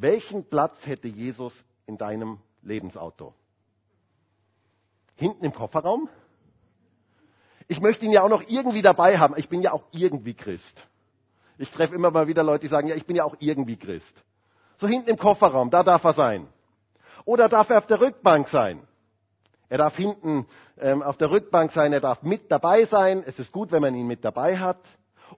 [0.00, 1.52] welchen Platz hätte Jesus
[1.86, 3.34] in deinem Lebensauto?
[5.16, 6.08] Hinten im Kofferraum?
[7.66, 9.34] Ich möchte ihn ja auch noch irgendwie dabei haben.
[9.36, 10.86] Ich bin ja auch irgendwie Christ.
[11.58, 14.14] Ich treffe immer mal wieder Leute, die sagen, ja, ich bin ja auch irgendwie Christ.
[14.76, 16.46] So hinten im Kofferraum, da darf er sein.
[17.24, 18.80] Oder darf er auf der Rückbank sein?
[19.68, 20.46] Er darf hinten
[20.78, 23.24] ähm, auf der Rückbank sein, er darf mit dabei sein.
[23.26, 24.78] Es ist gut, wenn man ihn mit dabei hat.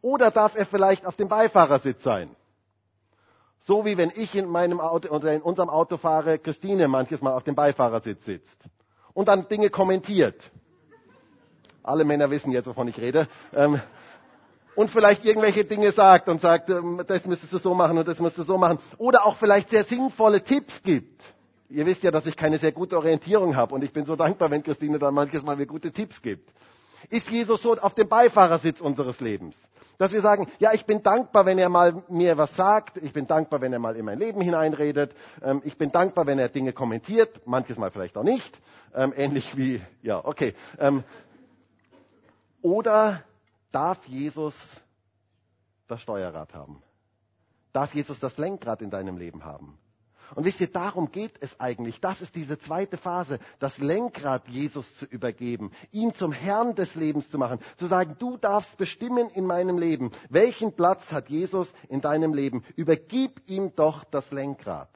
[0.03, 2.37] Oder darf er vielleicht auf dem Beifahrersitz sein?
[3.61, 7.33] So wie wenn ich in meinem Auto oder in unserem Auto fahre, Christine manches Mal
[7.33, 8.65] auf dem Beifahrersitz sitzt
[9.13, 10.51] und dann Dinge kommentiert.
[11.83, 13.29] Alle Männer wissen jetzt, wovon ich rede.
[13.55, 13.81] Ähm,
[14.77, 18.19] und vielleicht irgendwelche Dinge sagt und sagt, ähm, das müsstest du so machen und das
[18.19, 18.79] müsstest du so machen.
[18.99, 21.23] Oder auch vielleicht sehr sinnvolle Tipps gibt.
[21.69, 24.51] Ihr wisst ja, dass ich keine sehr gute Orientierung habe und ich bin so dankbar,
[24.51, 26.51] wenn Christine dann manches Mal mir gute Tipps gibt
[27.09, 29.57] ist Jesus so auf dem Beifahrersitz unseres Lebens.
[30.01, 33.27] Dass wir sagen, ja, ich bin dankbar, wenn er mal mir was sagt, ich bin
[33.27, 36.73] dankbar, wenn er mal in mein Leben hineinredet, ähm, ich bin dankbar, wenn er Dinge
[36.73, 38.63] kommentiert, manches Mal vielleicht auch nicht,
[38.95, 40.55] ähm, ähnlich wie, ja, okay.
[40.79, 41.05] Ähm,
[42.63, 43.25] oder
[43.73, 44.55] darf Jesus
[45.87, 46.83] das Steuerrad haben?
[47.75, 49.79] Darf Jesus das Lenkrad in deinem Leben haben?
[50.35, 52.01] Und wisst ihr, darum geht es eigentlich.
[52.01, 57.29] Das ist diese zweite Phase, das Lenkrad Jesus zu übergeben, ihn zum Herrn des Lebens
[57.31, 60.11] zu machen, zu sagen, du darfst bestimmen in meinem Leben.
[60.29, 62.65] Welchen Platz hat Jesus in deinem Leben?
[62.77, 64.91] Übergib ihm doch das Lenkrad.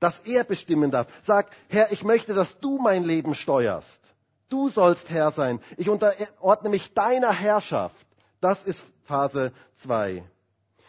[0.00, 1.08] Dass er bestimmen darf.
[1.24, 4.00] Sag, Herr, ich möchte, dass du mein Leben steuerst.
[4.48, 5.60] Du sollst Herr sein.
[5.76, 8.06] Ich unterordne mich deiner Herrschaft.
[8.40, 10.22] Das ist Phase 2.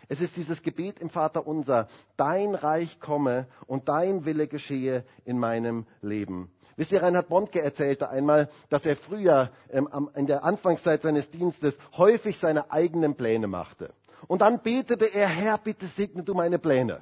[0.10, 5.38] Es ist dieses Gebet im Vater unser, dein Reich komme und dein Wille geschehe in
[5.38, 6.52] meinem Leben.
[6.76, 11.78] Wisst ihr, Reinhard Bondke erzählte einmal, dass er früher ähm, in der Anfangszeit seines Dienstes
[11.95, 13.93] häufig seine eigenen Pläne machte.
[14.28, 17.02] Und dann betete er, Herr, bitte segne du meine Pläne.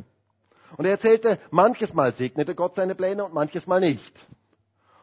[0.76, 4.14] Und er erzählte, manches Mal segnete Gott seine Pläne und manches Mal nicht.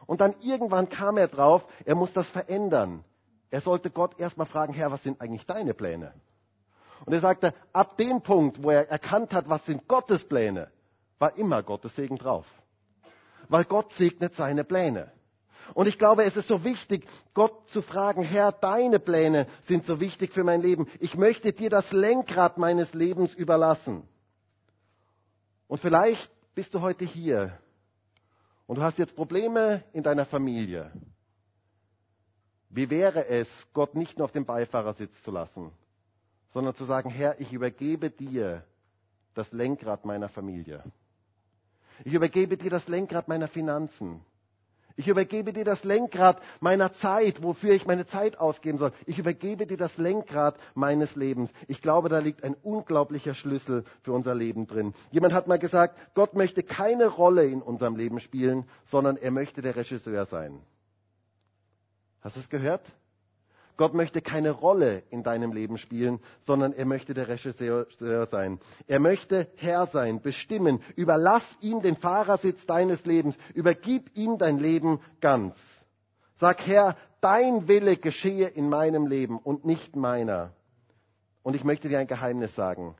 [0.05, 3.03] Und dann irgendwann kam er drauf, er muss das verändern.
[3.49, 6.13] Er sollte Gott erstmal fragen, Herr, was sind eigentlich deine Pläne?
[7.03, 10.71] Und er sagte, ab dem Punkt, wo er erkannt hat, was sind Gottes Pläne,
[11.19, 12.45] war immer Gottes Segen drauf.
[13.49, 15.11] Weil Gott segnet seine Pläne.
[15.73, 19.99] Und ich glaube, es ist so wichtig, Gott zu fragen, Herr, deine Pläne sind so
[19.99, 20.87] wichtig für mein Leben.
[20.99, 24.07] Ich möchte dir das Lenkrad meines Lebens überlassen.
[25.67, 27.57] Und vielleicht bist du heute hier
[28.67, 30.91] und du hast jetzt Probleme in deiner Familie.
[32.69, 35.71] Wie wäre es, Gott nicht nur auf dem Beifahrersitz zu lassen,
[36.55, 38.63] sondern zu sagen, Herr, ich übergebe dir
[39.33, 40.81] das Lenkrad meiner Familie.
[42.05, 44.21] Ich übergebe dir das Lenkrad meiner Finanzen.
[44.95, 48.93] Ich übergebe dir das Lenkrad meiner Zeit, wofür ich meine Zeit ausgeben soll.
[49.05, 51.51] Ich übergebe dir das Lenkrad meines Lebens.
[51.67, 54.93] Ich glaube, da liegt ein unglaublicher Schlüssel für unser Leben drin.
[55.11, 59.61] Jemand hat mal gesagt, Gott möchte keine Rolle in unserem Leben spielen, sondern er möchte
[59.61, 60.61] der Regisseur sein.
[62.21, 62.89] Hast du es gehört?
[63.77, 67.87] Gott möchte keine Rolle in deinem Leben spielen, sondern er möchte der Regisseur
[68.27, 68.59] sein.
[68.87, 70.81] Er möchte Herr sein, bestimmen.
[70.95, 73.35] Überlass ihm den Fahrersitz deines Lebens.
[73.53, 75.57] Übergib ihm dein Leben ganz.
[76.37, 80.53] Sag, Herr, dein Wille geschehe in meinem Leben und nicht meiner.
[81.43, 82.95] Und ich möchte dir ein Geheimnis sagen.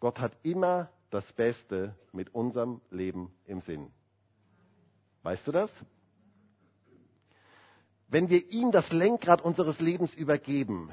[0.00, 3.90] Gott hat immer das Beste mit unserem Leben im Sinn.
[5.22, 5.70] Weißt du das?
[8.08, 10.90] Wenn wir ihm das Lenkrad unseres Lebens übergeben,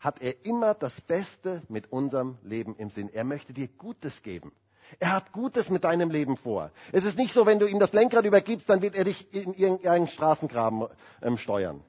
[0.00, 3.08] hat er immer das Beste mit unserem Leben im Sinn.
[3.08, 4.52] Er möchte dir Gutes geben.
[5.00, 6.70] Er hat Gutes mit deinem Leben vor.
[6.92, 9.54] Es ist nicht so, wenn du ihm das Lenkrad übergibst, dann wird er dich in
[9.54, 10.86] irgendeinen Straßengraben
[11.20, 11.82] ähm, steuern.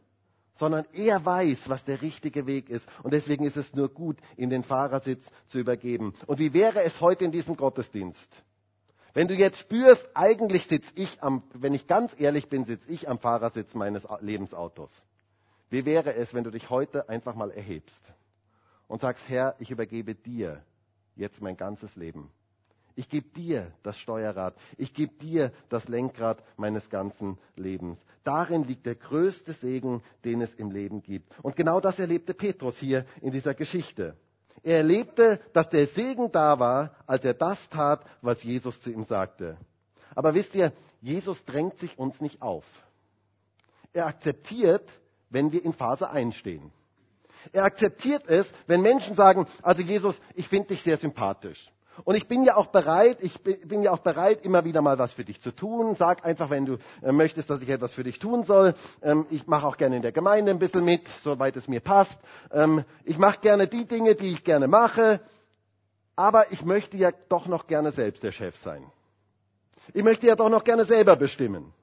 [0.56, 2.86] Sondern er weiß, was der richtige Weg ist.
[3.04, 6.14] Und deswegen ist es nur gut, ihm den Fahrersitz zu übergeben.
[6.28, 8.28] Und wie wäre es heute in diesem Gottesdienst?
[9.14, 13.10] Wenn du jetzt spürst, eigentlich sitze ich am, wenn ich ganz ehrlich bin, sitze ich
[13.10, 14.92] am Fahrersitz meines Lebensautos.
[15.70, 18.02] Wie wäre es, wenn du dich heute einfach mal erhebst
[18.88, 20.64] und sagst, Herr, ich übergebe dir
[21.16, 22.32] jetzt mein ganzes Leben.
[22.96, 24.56] Ich gebe dir das Steuerrad.
[24.78, 27.98] Ich gebe dir das Lenkrad meines ganzen Lebens.
[28.26, 31.32] Darin liegt der größte Segen, den es im Leben gibt.
[31.42, 34.18] Und genau das erlebte Petrus hier in dieser Geschichte.
[34.64, 39.04] Er erlebte, dass der Segen da war, als er das tat, was Jesus zu ihm
[39.04, 39.58] sagte.
[40.16, 42.66] Aber wisst ihr, Jesus drängt sich uns nicht auf.
[43.94, 44.88] Er akzeptiert,
[45.30, 46.72] wenn wir in Phase 1 stehen.
[47.54, 51.72] Er akzeptiert es, wenn Menschen sagen, also Jesus, ich finde dich sehr sympathisch.
[52.04, 55.12] Und ich bin ja auch bereit, ich bin ja auch bereit, immer wieder mal was
[55.12, 55.96] für dich zu tun.
[55.96, 58.74] Sag einfach, wenn du äh, möchtest, dass ich etwas für dich tun soll.
[59.02, 62.18] Ähm, ich mache auch gerne in der Gemeinde ein bisschen mit, soweit es mir passt.
[62.52, 65.20] Ähm, ich mache gerne die Dinge, die ich gerne mache.
[66.16, 68.84] Aber ich möchte ja doch noch gerne selbst der Chef sein.
[69.94, 71.74] Ich möchte ja doch noch gerne selber bestimmen.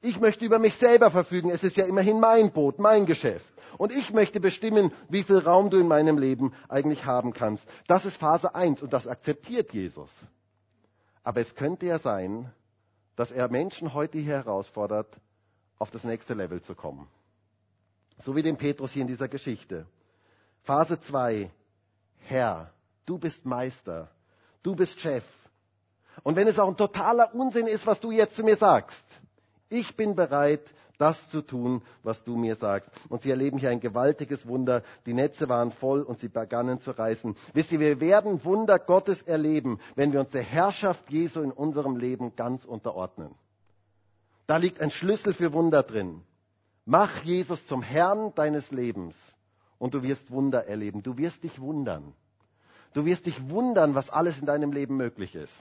[0.00, 1.50] Ich möchte über mich selber verfügen.
[1.50, 3.46] Es ist ja immerhin mein Boot, mein Geschäft.
[3.78, 7.66] Und ich möchte bestimmen, wie viel Raum du in meinem Leben eigentlich haben kannst.
[7.86, 10.10] Das ist Phase 1 und das akzeptiert Jesus.
[11.22, 12.52] Aber es könnte ja sein,
[13.16, 15.08] dass er Menschen heute hier herausfordert,
[15.78, 17.08] auf das nächste Level zu kommen.
[18.24, 19.86] So wie den Petrus hier in dieser Geschichte.
[20.62, 21.50] Phase 2.
[22.18, 22.70] Herr,
[23.04, 24.08] du bist Meister.
[24.62, 25.24] Du bist Chef.
[26.22, 29.02] Und wenn es auch ein totaler Unsinn ist, was du jetzt zu mir sagst,
[29.68, 30.62] ich bin bereit,
[31.02, 32.88] das zu tun, was du mir sagst.
[33.08, 34.84] Und sie erleben hier ein gewaltiges Wunder.
[35.04, 37.34] Die Netze waren voll und sie begannen zu reißen.
[37.54, 41.96] Wisst ihr, wir werden Wunder Gottes erleben, wenn wir uns der Herrschaft Jesu in unserem
[41.96, 43.34] Leben ganz unterordnen.
[44.46, 46.22] Da liegt ein Schlüssel für Wunder drin.
[46.84, 49.16] Mach Jesus zum Herrn deines Lebens
[49.78, 51.02] und du wirst Wunder erleben.
[51.02, 52.12] Du wirst dich wundern.
[52.94, 55.52] Du wirst dich wundern, was alles in deinem Leben möglich ist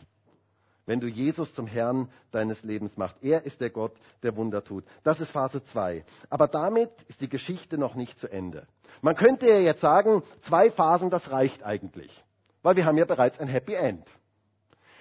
[0.85, 3.17] wenn du Jesus zum Herrn deines Lebens machst.
[3.21, 4.83] Er ist der Gott, der Wunder tut.
[5.03, 6.03] Das ist Phase 2.
[6.29, 8.67] Aber damit ist die Geschichte noch nicht zu Ende.
[9.01, 12.23] Man könnte ja jetzt sagen, zwei Phasen, das reicht eigentlich.
[12.63, 14.05] Weil wir haben ja bereits ein Happy End.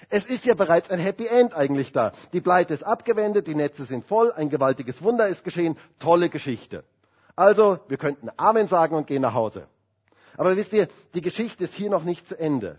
[0.09, 2.13] Es ist ja bereits ein Happy End eigentlich da.
[2.33, 6.85] Die Pleite ist abgewendet, die Netze sind voll, ein gewaltiges Wunder ist geschehen, tolle Geschichte.
[7.37, 9.69] Also, wir könnten Amen sagen und gehen nach Hause.
[10.37, 12.77] Aber wisst ihr, die Geschichte ist hier noch nicht zu Ende.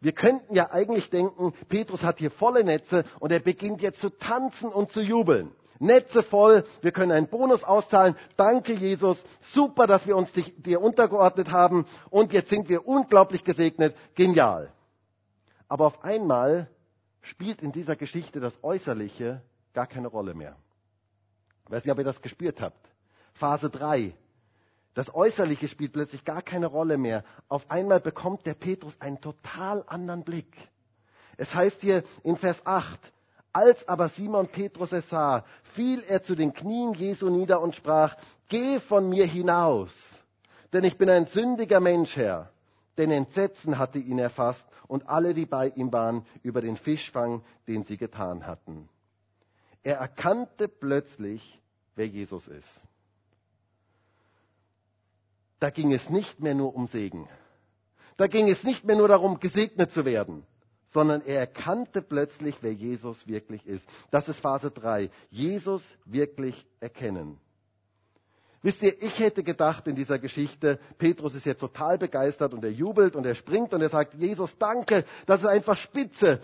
[0.00, 4.08] Wir könnten ja eigentlich denken, Petrus hat hier volle Netze und er beginnt jetzt zu
[4.10, 5.52] tanzen und zu jubeln.
[5.78, 8.14] Netze voll, wir können einen Bonus auszahlen.
[8.36, 9.22] Danke, Jesus.
[9.52, 13.96] Super, dass wir uns dir untergeordnet haben und jetzt sind wir unglaublich gesegnet.
[14.14, 14.72] Genial.
[15.68, 16.68] Aber auf einmal
[17.22, 20.56] spielt in dieser Geschichte das Äußerliche gar keine Rolle mehr.
[21.64, 22.90] Ich weiß nicht, ob ihr das gespürt habt.
[23.34, 24.14] Phase 3.
[25.00, 27.24] Das Äußerliche spielt plötzlich gar keine Rolle mehr.
[27.48, 30.54] Auf einmal bekommt der Petrus einen total anderen Blick.
[31.38, 33.00] Es heißt hier in Vers 8,
[33.50, 38.14] als aber Simon Petrus es sah, fiel er zu den Knien Jesu nieder und sprach,
[38.48, 39.90] Geh von mir hinaus,
[40.74, 42.50] denn ich bin ein sündiger Mensch, Herr.
[42.98, 47.84] Denn Entsetzen hatte ihn erfasst und alle, die bei ihm waren, über den Fischfang, den
[47.84, 48.90] sie getan hatten.
[49.82, 51.58] Er erkannte plötzlich,
[51.94, 52.84] wer Jesus ist.
[55.60, 57.28] Da ging es nicht mehr nur um Segen.
[58.16, 60.44] Da ging es nicht mehr nur darum, gesegnet zu werden,
[60.92, 63.84] sondern er erkannte plötzlich, wer Jesus wirklich ist.
[64.10, 65.10] Das ist Phase 3.
[65.30, 67.38] Jesus wirklich erkennen.
[68.62, 72.70] Wisst ihr, ich hätte gedacht in dieser Geschichte, Petrus ist jetzt total begeistert und er
[72.70, 76.40] jubelt und er springt und er sagt, Jesus, danke, das ist einfach spitze,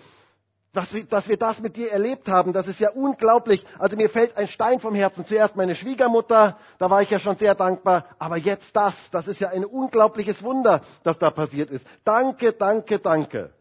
[0.76, 2.52] dass, dass wir das mit dir erlebt haben.
[2.52, 3.64] Das ist ja unglaublich.
[3.78, 5.24] Also mir fällt ein Stein vom Herzen.
[5.26, 9.40] Zuerst meine Schwiegermutter, da war ich ja schon sehr dankbar, aber jetzt das, das ist
[9.40, 11.86] ja ein unglaubliches Wunder, das da passiert ist.
[12.04, 13.52] Danke, danke, danke.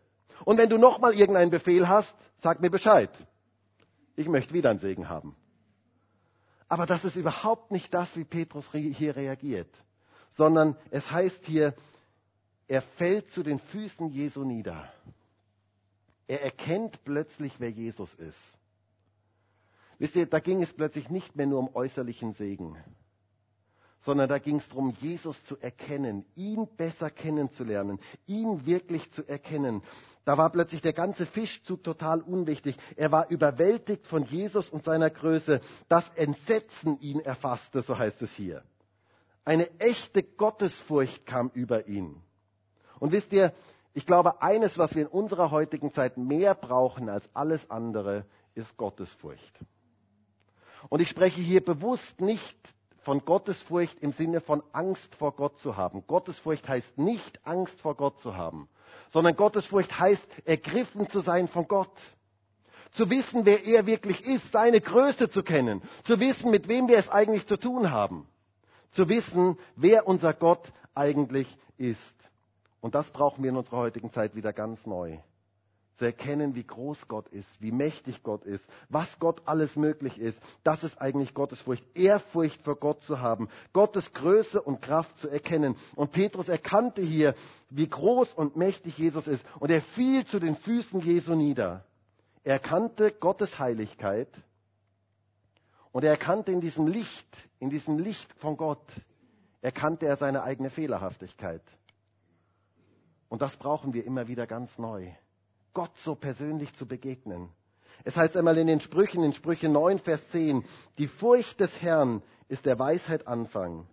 [0.43, 3.09] Und wenn du nochmal irgendeinen Befehl hast, sag mir Bescheid.
[4.17, 5.35] Ich möchte wieder einen Segen haben.
[6.67, 9.69] Aber das ist überhaupt nicht das, wie Petrus hier reagiert,
[10.35, 11.75] sondern es heißt hier,
[12.67, 14.89] er fällt zu den Füßen Jesu nieder.
[16.27, 18.39] Er erkennt plötzlich, wer Jesus ist.
[19.97, 22.75] Wisst ihr, da ging es plötzlich nicht mehr nur um äußerlichen Segen,
[24.01, 29.83] sondern da ging es darum, Jesus zu erkennen, ihn besser kennenzulernen, ihn wirklich zu erkennen.
[30.25, 32.75] Da war plötzlich der ganze Fischzug total unwichtig.
[32.95, 35.61] Er war überwältigt von Jesus und seiner Größe.
[35.87, 38.63] Das Entsetzen ihn erfasste, so heißt es hier.
[39.45, 42.21] Eine echte Gottesfurcht kam über ihn.
[42.99, 43.53] Und wisst ihr,
[43.95, 48.75] ich glaube, eines, was wir in unserer heutigen Zeit mehr brauchen als alles andere, ist
[48.75, 49.57] Gottesfurcht.
[50.89, 52.57] Und ich spreche hier bewusst nicht
[53.03, 56.05] von Gottesfurcht im Sinne von Angst vor Gott zu haben.
[56.07, 58.67] Gottesfurcht heißt nicht Angst vor Gott zu haben,
[59.13, 61.97] sondern Gottesfurcht heißt ergriffen zu sein von Gott.
[62.91, 66.97] Zu wissen, wer er wirklich ist, seine Größe zu kennen, zu wissen, mit wem wir
[66.97, 68.27] es eigentlich zu tun haben,
[68.91, 72.15] zu wissen, wer unser Gott eigentlich ist.
[72.85, 75.17] Und das brauchen wir in unserer heutigen Zeit wieder ganz neu
[75.95, 80.39] zu erkennen, wie groß Gott ist, wie mächtig Gott ist, was Gott alles möglich ist.
[80.63, 81.83] Das ist eigentlich Gottesfurcht.
[81.97, 85.75] Ehrfurcht vor Gott zu haben, Gottes Größe und Kraft zu erkennen.
[85.95, 87.33] Und Petrus erkannte hier,
[87.71, 89.43] wie groß und mächtig Jesus ist.
[89.59, 91.83] Und er fiel zu den Füßen Jesu nieder.
[92.43, 94.29] Er erkannte Gottes Heiligkeit.
[95.91, 98.85] Und er erkannte in diesem Licht, in diesem Licht von Gott,
[99.63, 101.63] erkannte er seine eigene Fehlerhaftigkeit.
[103.29, 105.07] Und das brauchen wir immer wieder ganz neu.
[105.73, 107.49] Gott so persönlich zu begegnen.
[108.03, 110.63] Es heißt einmal in den Sprüchen, in Sprüche 9, Vers 10,
[110.97, 113.87] die Furcht des Herrn ist der Weisheit Anfang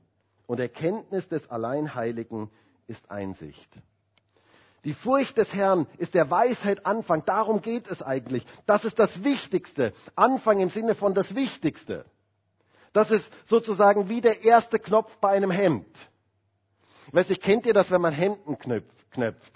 [0.46, 2.50] und Erkenntnis des Alleinheiligen
[2.86, 3.70] ist Einsicht.
[4.84, 7.24] Die Furcht des Herrn ist der Weisheit Anfang.
[7.24, 8.44] Darum geht es eigentlich.
[8.66, 9.92] Das ist das Wichtigste.
[10.16, 12.04] Anfang im Sinne von das Wichtigste.
[12.92, 15.86] Das ist sozusagen wie der erste Knopf bei einem Hemd.
[17.06, 18.58] Ich weiß nicht, kennt ihr das, wenn man Hemden
[19.12, 19.52] knöpft?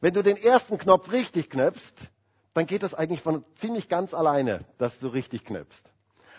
[0.00, 1.94] Wenn du den ersten Knopf richtig knöpfst,
[2.54, 5.84] dann geht das eigentlich von ziemlich ganz alleine, dass du richtig knöpfst.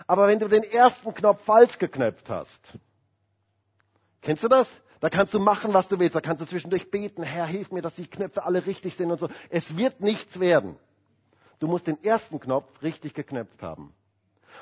[0.08, 2.60] Aber wenn du den ersten Knopf falsch geknöpft hast,
[4.21, 4.67] kennst du das?
[4.99, 6.15] Da kannst du machen, was du willst.
[6.15, 9.19] Da kannst du zwischendurch beten, Herr, hilf mir, dass die Knöpfe alle richtig sind und
[9.19, 9.30] so.
[9.49, 10.77] Es wird nichts werden.
[11.60, 13.93] Du musst den ersten Knopf richtig geknöpft haben.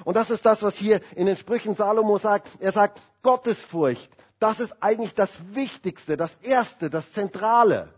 [0.06, 2.50] Und das ist das, was hier in den Sprüchen Salomo sagt.
[2.60, 7.94] Er sagt, Gottesfurcht, das ist eigentlich das Wichtigste, das Erste, das Zentrale.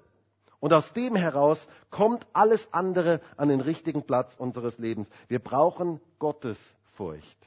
[0.59, 5.09] Und aus dem heraus kommt alles andere an den richtigen Platz unseres Lebens.
[5.27, 7.37] Wir brauchen Gottesfurcht.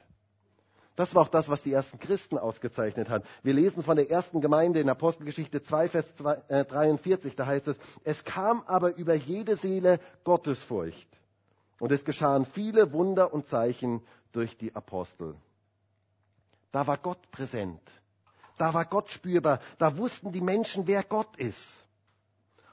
[0.95, 3.23] Das war auch das, was die ersten Christen ausgezeichnet hat.
[3.43, 6.13] Wir lesen von der ersten Gemeinde in Apostelgeschichte 2, Vers
[6.47, 7.33] 43.
[7.33, 11.07] Äh, da heißt es, es kam aber über jede Seele Gottesfurcht.
[11.79, 15.35] Und es geschahen viele Wunder und Zeichen durch die Apostel.
[16.71, 17.81] Da war Gott präsent.
[18.57, 19.59] Da war Gott spürbar.
[19.77, 21.83] Da wussten die Menschen, wer Gott ist.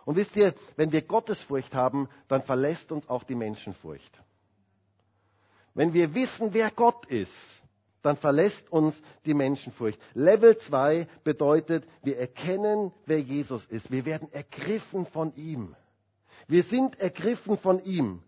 [0.05, 4.21] Und wisst ihr, wenn wir Gottesfurcht haben, dann verlässt uns auch die Menschenfurcht.
[5.75, 7.31] Wenn wir wissen, wer Gott ist,
[8.03, 9.99] dann verlässt uns die Menschenfurcht.
[10.15, 13.91] Level 2 bedeutet, wir erkennen, wer Jesus ist.
[13.91, 15.77] Wir werden ergriffen von ihm.
[16.49, 18.23] Wir sind ergriffen von ihm.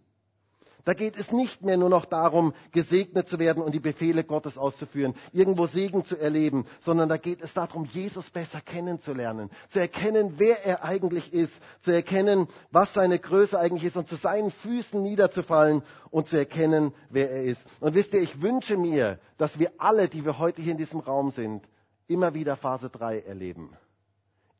[0.84, 4.58] Da geht es nicht mehr nur noch darum, gesegnet zu werden und die Befehle Gottes
[4.58, 10.34] auszuführen, irgendwo Segen zu erleben, sondern da geht es darum, Jesus besser kennenzulernen, zu erkennen,
[10.36, 15.02] wer er eigentlich ist, zu erkennen, was seine Größe eigentlich ist und zu seinen Füßen
[15.02, 17.64] niederzufallen und zu erkennen, wer er ist.
[17.80, 21.00] Und wisst ihr, ich wünsche mir, dass wir alle, die wir heute hier in diesem
[21.00, 21.64] Raum sind,
[22.08, 23.70] immer wieder Phase 3 erleben.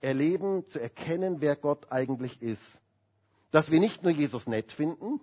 [0.00, 2.62] Erleben, zu erkennen, wer Gott eigentlich ist.
[3.50, 5.20] Dass wir nicht nur Jesus nett finden,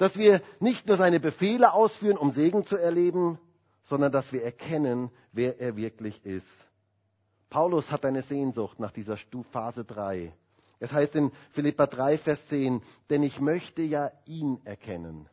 [0.00, 3.38] dass wir nicht nur seine Befehle ausführen, um Segen zu erleben,
[3.84, 6.46] sondern dass wir erkennen, wer er wirklich ist.
[7.50, 9.18] Paulus hat eine Sehnsucht nach dieser
[9.52, 10.32] Phase 3.
[10.78, 12.80] Es heißt in Philippa 3, Vers 10,
[13.10, 15.28] denn ich möchte ja ihn erkennen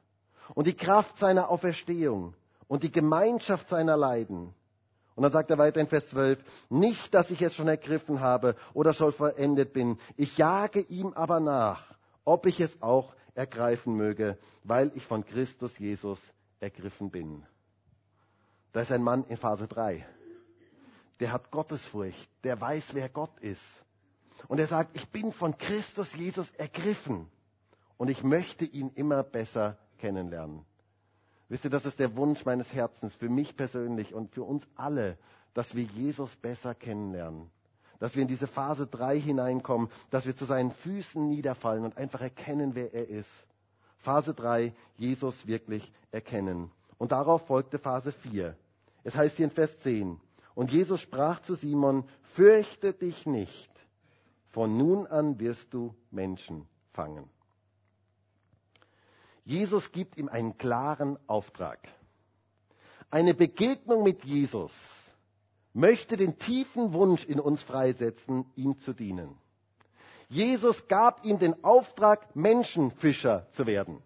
[0.53, 2.33] und die Kraft seiner Auferstehung
[2.67, 4.53] und die Gemeinschaft seiner Leiden.
[5.15, 6.39] Und dann sagt er weiter in Vers 12,
[6.69, 11.39] nicht, dass ich es schon ergriffen habe oder schon vollendet bin, ich jage ihm aber
[11.39, 11.85] nach,
[12.25, 16.19] ob ich es auch ergreifen möge, weil ich von Christus Jesus
[16.59, 17.45] ergriffen bin.
[18.73, 20.05] Da ist ein Mann in Phase 3.
[21.19, 23.63] Der hat Gottesfurcht, der weiß, wer Gott ist.
[24.47, 27.27] Und er sagt, ich bin von Christus Jesus ergriffen
[27.97, 30.65] und ich möchte ihn immer besser kennenlernen.
[31.49, 35.17] Wisst ihr, das ist der Wunsch meines Herzens für mich persönlich und für uns alle,
[35.53, 37.49] dass wir Jesus besser kennenlernen.
[37.99, 42.21] Dass wir in diese Phase 3 hineinkommen, dass wir zu seinen Füßen niederfallen und einfach
[42.21, 43.31] erkennen, wer er ist.
[43.99, 46.71] Phase 3, Jesus wirklich erkennen.
[46.97, 48.55] Und darauf folgte Phase 4.
[49.03, 50.19] Es heißt hier in Vers 10,
[50.53, 53.69] und Jesus sprach zu Simon, fürchte dich nicht,
[54.49, 57.29] von nun an wirst du Menschen fangen.
[59.45, 61.79] Jesus gibt ihm einen klaren Auftrag.
[63.09, 64.73] Eine Begegnung mit Jesus
[65.77, 69.37] möchte den tiefen Wunsch in uns freisetzen, ihm zu dienen.
[70.27, 74.01] Jesus gab ihm den Auftrag, Menschenfischer zu werden.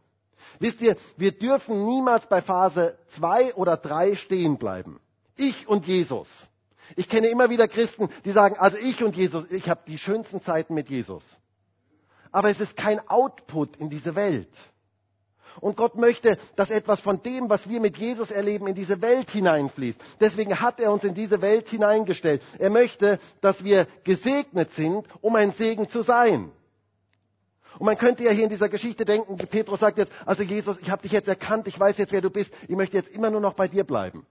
[0.60, 5.00] Wisst ihr, wir dürfen niemals bei Phase 2 oder 3 stehen bleiben.
[5.38, 6.28] Ich und Jesus.
[6.96, 10.42] Ich kenne immer wieder Christen, die sagen, also ich und Jesus, ich habe die schönsten
[10.42, 11.24] Zeiten mit Jesus.
[12.34, 14.52] Aber es ist kein Output in diese Welt.
[15.60, 19.30] Und Gott möchte, dass etwas von dem, was wir mit Jesus erleben, in diese Welt
[19.30, 20.00] hineinfließt.
[20.20, 22.42] Deswegen hat er uns in diese Welt hineingestellt.
[22.58, 26.52] Er möchte, dass wir gesegnet sind, um ein Segen zu sein.
[27.80, 30.90] Und man könnte ja hier in dieser Geschichte denken, Petrus sagt jetzt, also Jesus, ich
[30.90, 33.42] habe dich jetzt erkannt, ich weiß jetzt, wer du bist, ich möchte jetzt immer nur
[33.42, 34.26] noch bei dir bleiben.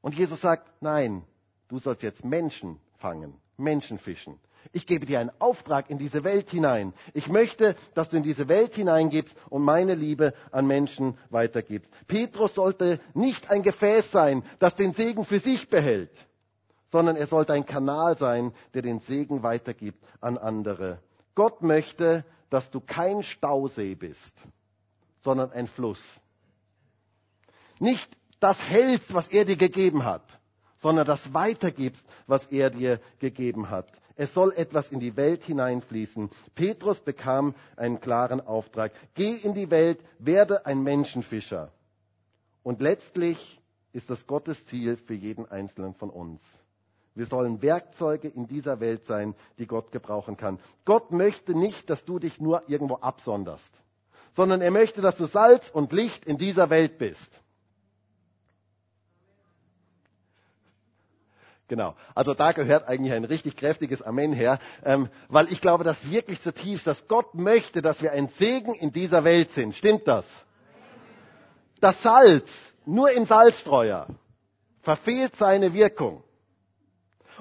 [0.00, 1.24] Und Jesus sagt, nein,
[1.68, 4.38] du sollst jetzt Menschen fangen, Menschen fischen.
[4.72, 6.92] Ich gebe dir einen Auftrag in diese Welt hinein.
[7.14, 11.90] Ich möchte, dass du in diese Welt hineingibst und meine Liebe an Menschen weitergibst.
[12.06, 16.10] Petrus sollte nicht ein Gefäß sein, das den Segen für sich behält,
[16.90, 21.00] sondern er sollte ein Kanal sein, der den Segen weitergibt an andere.
[21.34, 24.34] Gott möchte, dass du kein Stausee bist,
[25.22, 26.02] sondern ein Fluss.
[27.78, 28.08] Nicht
[28.40, 30.22] das hältst, was er dir gegeben hat,
[30.78, 33.88] sondern das weitergibst, was er dir gegeben hat.
[34.16, 36.30] Es soll etwas in die Welt hineinfließen.
[36.54, 38.92] Petrus bekam einen klaren Auftrag.
[39.14, 41.70] Geh in die Welt, werde ein Menschenfischer.
[42.62, 43.60] Und letztlich
[43.92, 46.42] ist das Gottes Ziel für jeden Einzelnen von uns.
[47.14, 50.58] Wir sollen Werkzeuge in dieser Welt sein, die Gott gebrauchen kann.
[50.84, 53.72] Gott möchte nicht, dass du dich nur irgendwo absonderst,
[54.34, 57.40] sondern er möchte, dass du Salz und Licht in dieser Welt bist.
[61.68, 61.96] Genau.
[62.14, 66.40] Also da gehört eigentlich ein richtig kräftiges Amen her, ähm, weil ich glaube, dass wirklich
[66.40, 69.74] zutiefst, dass Gott möchte, dass wir ein Segen in dieser Welt sind.
[69.74, 70.24] Stimmt das?
[71.80, 72.48] Das Salz,
[72.84, 74.06] nur im Salzstreuer,
[74.82, 76.22] verfehlt seine Wirkung.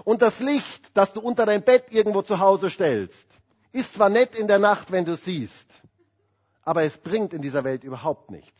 [0.03, 3.27] Und das Licht, das du unter dein Bett irgendwo zu Hause stellst,
[3.71, 5.67] ist zwar nett in der Nacht, wenn du siehst,
[6.63, 8.59] aber es bringt in dieser Welt überhaupt nichts.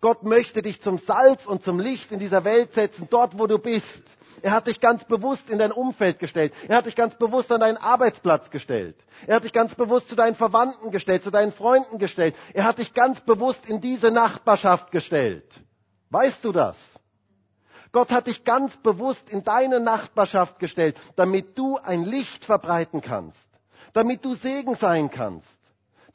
[0.00, 3.58] Gott möchte dich zum Salz und zum Licht in dieser Welt setzen, dort wo du
[3.58, 4.02] bist.
[4.42, 6.52] Er hat dich ganz bewusst in dein Umfeld gestellt.
[6.68, 8.96] Er hat dich ganz bewusst an deinen Arbeitsplatz gestellt.
[9.26, 12.34] Er hat dich ganz bewusst zu deinen Verwandten gestellt, zu deinen Freunden gestellt.
[12.54, 15.44] Er hat dich ganz bewusst in diese Nachbarschaft gestellt.
[16.10, 16.76] Weißt du das?
[17.92, 23.38] Gott hat dich ganz bewusst in deine Nachbarschaft gestellt, damit du ein Licht verbreiten kannst,
[23.92, 25.59] damit du Segen sein kannst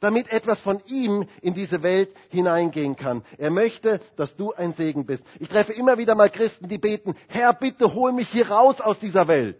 [0.00, 3.22] damit etwas von ihm in diese Welt hineingehen kann.
[3.38, 5.24] Er möchte, dass du ein Segen bist.
[5.40, 8.98] Ich treffe immer wieder mal Christen, die beten, Herr, bitte hol mich hier raus aus
[8.98, 9.58] dieser Welt.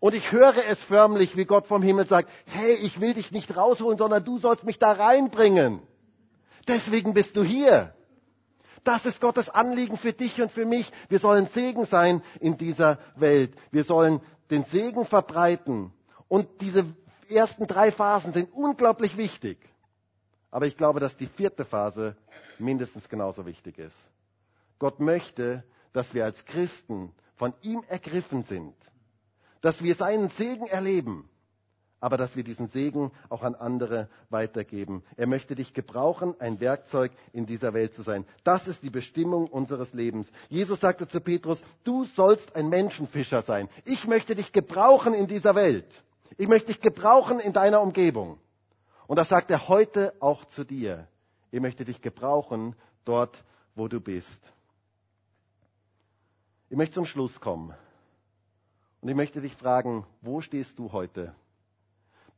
[0.00, 3.56] Und ich höre es förmlich, wie Gott vom Himmel sagt, hey, ich will dich nicht
[3.56, 5.80] rausholen, sondern du sollst mich da reinbringen.
[6.68, 7.94] Deswegen bist du hier.
[8.84, 10.90] Das ist Gottes Anliegen für dich und für mich.
[11.08, 13.52] Wir sollen Segen sein in dieser Welt.
[13.72, 15.92] Wir sollen den Segen verbreiten.
[16.28, 16.84] Und diese
[17.30, 19.58] ersten drei Phasen sind unglaublich wichtig.
[20.50, 22.16] Aber ich glaube, dass die vierte Phase
[22.58, 23.96] mindestens genauso wichtig ist.
[24.78, 28.74] Gott möchte, dass wir als Christen von ihm ergriffen sind,
[29.60, 31.28] dass wir seinen Segen erleben,
[32.00, 35.02] aber dass wir diesen Segen auch an andere weitergeben.
[35.16, 38.24] Er möchte dich gebrauchen, ein Werkzeug in dieser Welt zu sein.
[38.44, 40.30] Das ist die Bestimmung unseres Lebens.
[40.48, 43.68] Jesus sagte zu Petrus, du sollst ein Menschenfischer sein.
[43.84, 46.04] Ich möchte dich gebrauchen in dieser Welt.
[46.36, 48.38] Ich möchte dich gebrauchen in deiner Umgebung.
[49.06, 51.08] Und das sagt er heute auch zu dir.
[51.50, 53.42] Ich möchte dich gebrauchen dort,
[53.74, 54.40] wo du bist.
[56.68, 57.74] Ich möchte zum Schluss kommen.
[59.00, 61.34] Und ich möchte dich fragen, wo stehst du heute?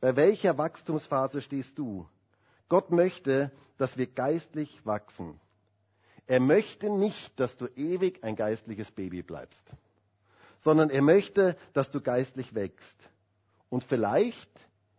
[0.01, 2.07] Bei welcher Wachstumsphase stehst du?
[2.69, 5.41] Gott möchte, dass wir geistlich wachsen.
[6.27, 9.67] Er möchte nicht, dass du ewig ein geistliches Baby bleibst,
[10.61, 12.97] sondern er möchte, dass du geistlich wächst.
[13.71, 14.51] Und vielleicht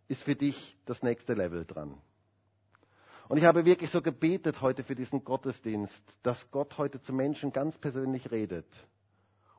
[0.08, 1.96] ist für dich das nächste Level dran.
[3.28, 7.52] Und ich habe wirklich so gebetet heute für diesen Gottesdienst, dass Gott heute zu Menschen
[7.52, 8.66] ganz persönlich redet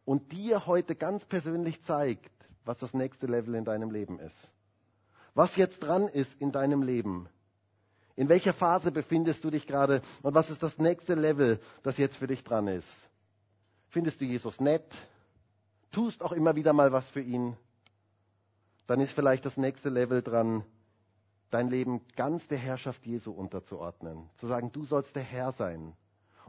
[0.05, 2.31] und dir heute ganz persönlich zeigt,
[2.65, 4.35] was das nächste Level in deinem Leben ist.
[5.33, 7.29] Was jetzt dran ist in deinem Leben.
[8.15, 12.17] In welcher Phase befindest du dich gerade und was ist das nächste Level, das jetzt
[12.17, 13.09] für dich dran ist?
[13.89, 14.85] Findest du Jesus nett?
[15.91, 17.57] Tust auch immer wieder mal was für ihn?
[18.87, 20.63] Dann ist vielleicht das nächste Level dran,
[21.49, 24.29] dein Leben ganz der Herrschaft Jesu unterzuordnen.
[24.35, 25.93] Zu sagen, du sollst der Herr sein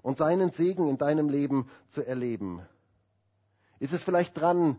[0.02, 2.62] und seinen Segen in deinem Leben zu erleben.
[3.78, 4.76] Ist es vielleicht dran,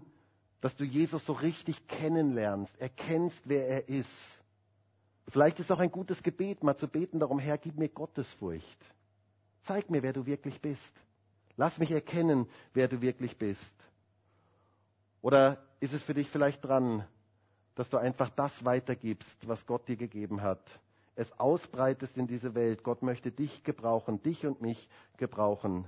[0.61, 4.41] dass du Jesus so richtig kennenlernst, erkennst, wer er ist?
[5.27, 8.85] Vielleicht ist auch ein gutes Gebet, mal zu beten darum, Herr, gib mir Gottesfurcht.
[9.63, 10.93] Zeig mir, wer du wirklich bist.
[11.57, 13.73] Lass mich erkennen, wer du wirklich bist.
[15.21, 17.05] Oder ist es für dich vielleicht dran,
[17.76, 20.63] dass du einfach das weitergibst, was Gott dir gegeben hat.
[21.15, 22.84] Es ausbreitest in diese Welt.
[22.84, 25.86] Gott möchte dich gebrauchen, dich und mich gebrauchen.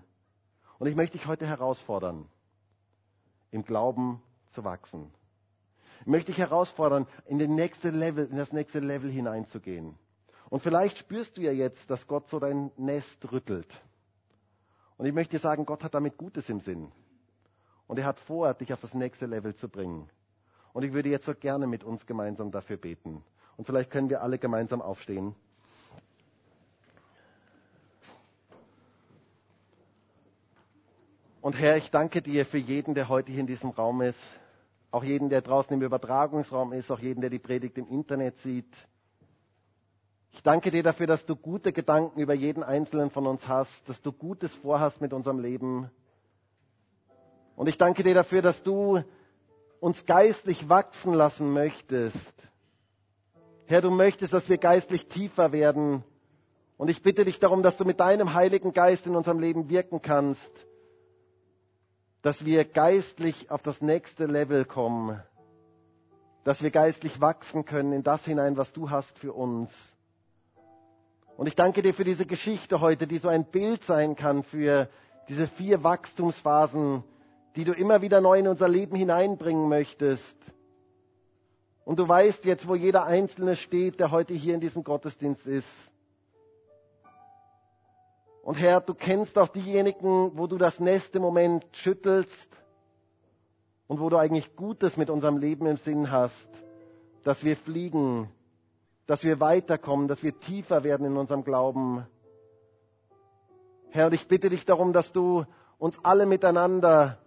[0.80, 2.28] Und ich möchte dich heute herausfordern,
[3.52, 5.12] im Glauben zu wachsen.
[6.02, 9.98] Ich möchte dich herausfordern, in, den nächste Level, in das nächste Level hineinzugehen.
[10.50, 13.68] Und vielleicht spürst du ja jetzt, dass Gott so dein Nest rüttelt.
[14.98, 16.92] Und ich möchte dir sagen, Gott hat damit Gutes im Sinn.
[17.88, 20.10] Und er hat vor, dich auf das nächste Level zu bringen.
[20.74, 23.24] Und ich würde jetzt so gerne mit uns gemeinsam dafür beten.
[23.56, 25.36] Und vielleicht können wir alle gemeinsam aufstehen.
[31.42, 34.20] Und Herr, ich danke dir für jeden, der heute hier in diesem Raum ist.
[34.92, 38.74] Auch jeden, der draußen im Übertragungsraum ist, auch jeden, der die Predigt im Internet sieht.
[40.34, 44.02] Ich danke dir dafür, dass du gute Gedanken über jeden Einzelnen von uns hast, dass
[44.02, 45.90] du Gutes vorhast mit unserem Leben.
[47.56, 49.02] Und ich danke dir dafür, dass du
[49.80, 52.34] uns geistlich wachsen lassen möchtest.
[53.66, 56.04] Herr, du möchtest, dass wir geistlich tiefer werden.
[56.78, 60.02] Und ich bitte dich darum, dass du mit deinem Heiligen Geist in unserem Leben wirken
[60.02, 60.52] kannst,
[62.22, 65.22] dass wir geistlich auf das nächste Level kommen,
[66.44, 69.74] dass wir geistlich wachsen können in das hinein, was du hast für uns.
[71.36, 74.90] Und ich danke dir für diese Geschichte heute, die so ein Bild sein kann für
[75.30, 77.04] diese vier Wachstumsphasen,
[77.58, 80.38] die du immer wieder neu in unser Leben hineinbringen möchtest.
[81.86, 85.68] Und du weißt jetzt, wo jeder Einzelne steht, der heute hier in diesem Gottesdienst ist.
[88.44, 92.48] Und Herr, du kennst auch diejenigen, wo du das Nest im Moment schüttelst
[93.88, 96.48] und wo du eigentlich Gutes mit unserem Leben im Sinn hast,
[97.24, 98.30] dass wir fliegen,
[99.08, 102.06] dass wir weiterkommen, dass wir tiefer werden in unserem Glauben.
[103.90, 105.44] Herr, und ich bitte dich darum, dass du
[105.80, 107.18] uns alle miteinander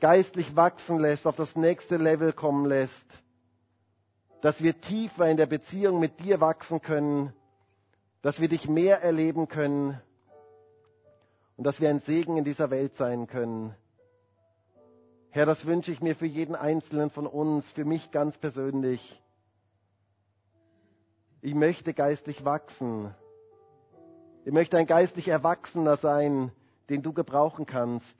[0.00, 3.06] geistlich wachsen lässt, auf das nächste Level kommen lässt,
[4.40, 7.32] dass wir tiefer in der Beziehung mit dir wachsen können,
[8.22, 10.00] dass wir dich mehr erleben können
[11.56, 13.74] und dass wir ein Segen in dieser Welt sein können.
[15.30, 19.22] Herr, das wünsche ich mir für jeden Einzelnen von uns, für mich ganz persönlich.
[21.40, 23.14] Ich möchte geistlich wachsen.
[24.44, 26.50] Ich möchte ein geistlich Erwachsener sein,
[26.88, 28.16] den du gebrauchen kannst.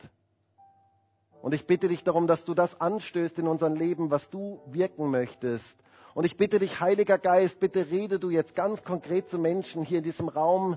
[1.42, 5.10] Und ich bitte dich darum, dass du das anstößt in unserem Leben, was du wirken
[5.10, 5.76] möchtest.
[6.14, 9.98] Und ich bitte dich, Heiliger Geist, bitte rede du jetzt ganz konkret zu Menschen hier
[9.98, 10.76] in diesem Raum,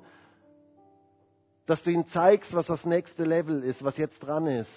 [1.66, 4.72] dass du ihnen zeigst, was das nächste Level ist, was jetzt dran ist.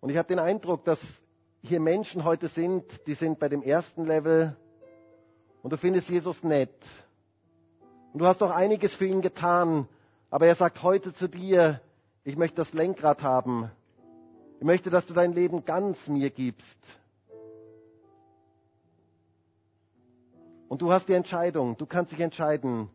[0.00, 1.00] Und ich habe den Eindruck, dass
[1.62, 4.54] hier Menschen heute sind, die sind bei dem ersten Level
[5.62, 6.74] und du findest Jesus nett.
[8.12, 9.88] Und du hast auch einiges für ihn getan,
[10.30, 11.80] aber er sagt heute zu dir,
[12.24, 13.70] ich möchte das Lenkrad haben.
[14.58, 16.78] Ich möchte, dass du dein Leben ganz mir gibst.
[20.68, 21.76] Und du hast die Entscheidung.
[21.76, 22.88] Du kannst dich entscheiden,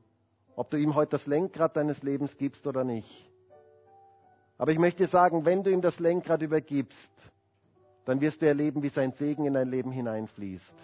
[0.55, 3.30] ob du ihm heute das Lenkrad deines Lebens gibst oder nicht.
[4.57, 7.11] Aber ich möchte dir sagen, wenn du ihm das Lenkrad übergibst,
[8.05, 10.75] dann wirst du erleben, wie sein Segen in dein Leben hineinfließt.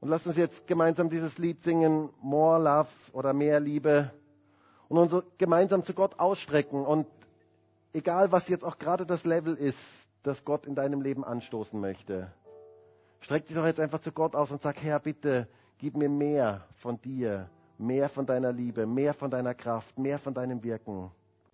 [0.00, 4.10] Und lass uns jetzt gemeinsam dieses Lied singen, More Love oder mehr Liebe
[4.98, 6.84] und uns gemeinsam zu Gott ausstrecken.
[6.84, 7.06] Und
[7.92, 9.78] egal, was jetzt auch gerade das Level ist,
[10.22, 12.32] das Gott in deinem Leben anstoßen möchte,
[13.20, 16.64] streck dich doch jetzt einfach zu Gott aus und sag, Herr, bitte, gib mir mehr
[16.76, 21.10] von dir, mehr von deiner Liebe, mehr von deiner Kraft, mehr von deinem Wirken.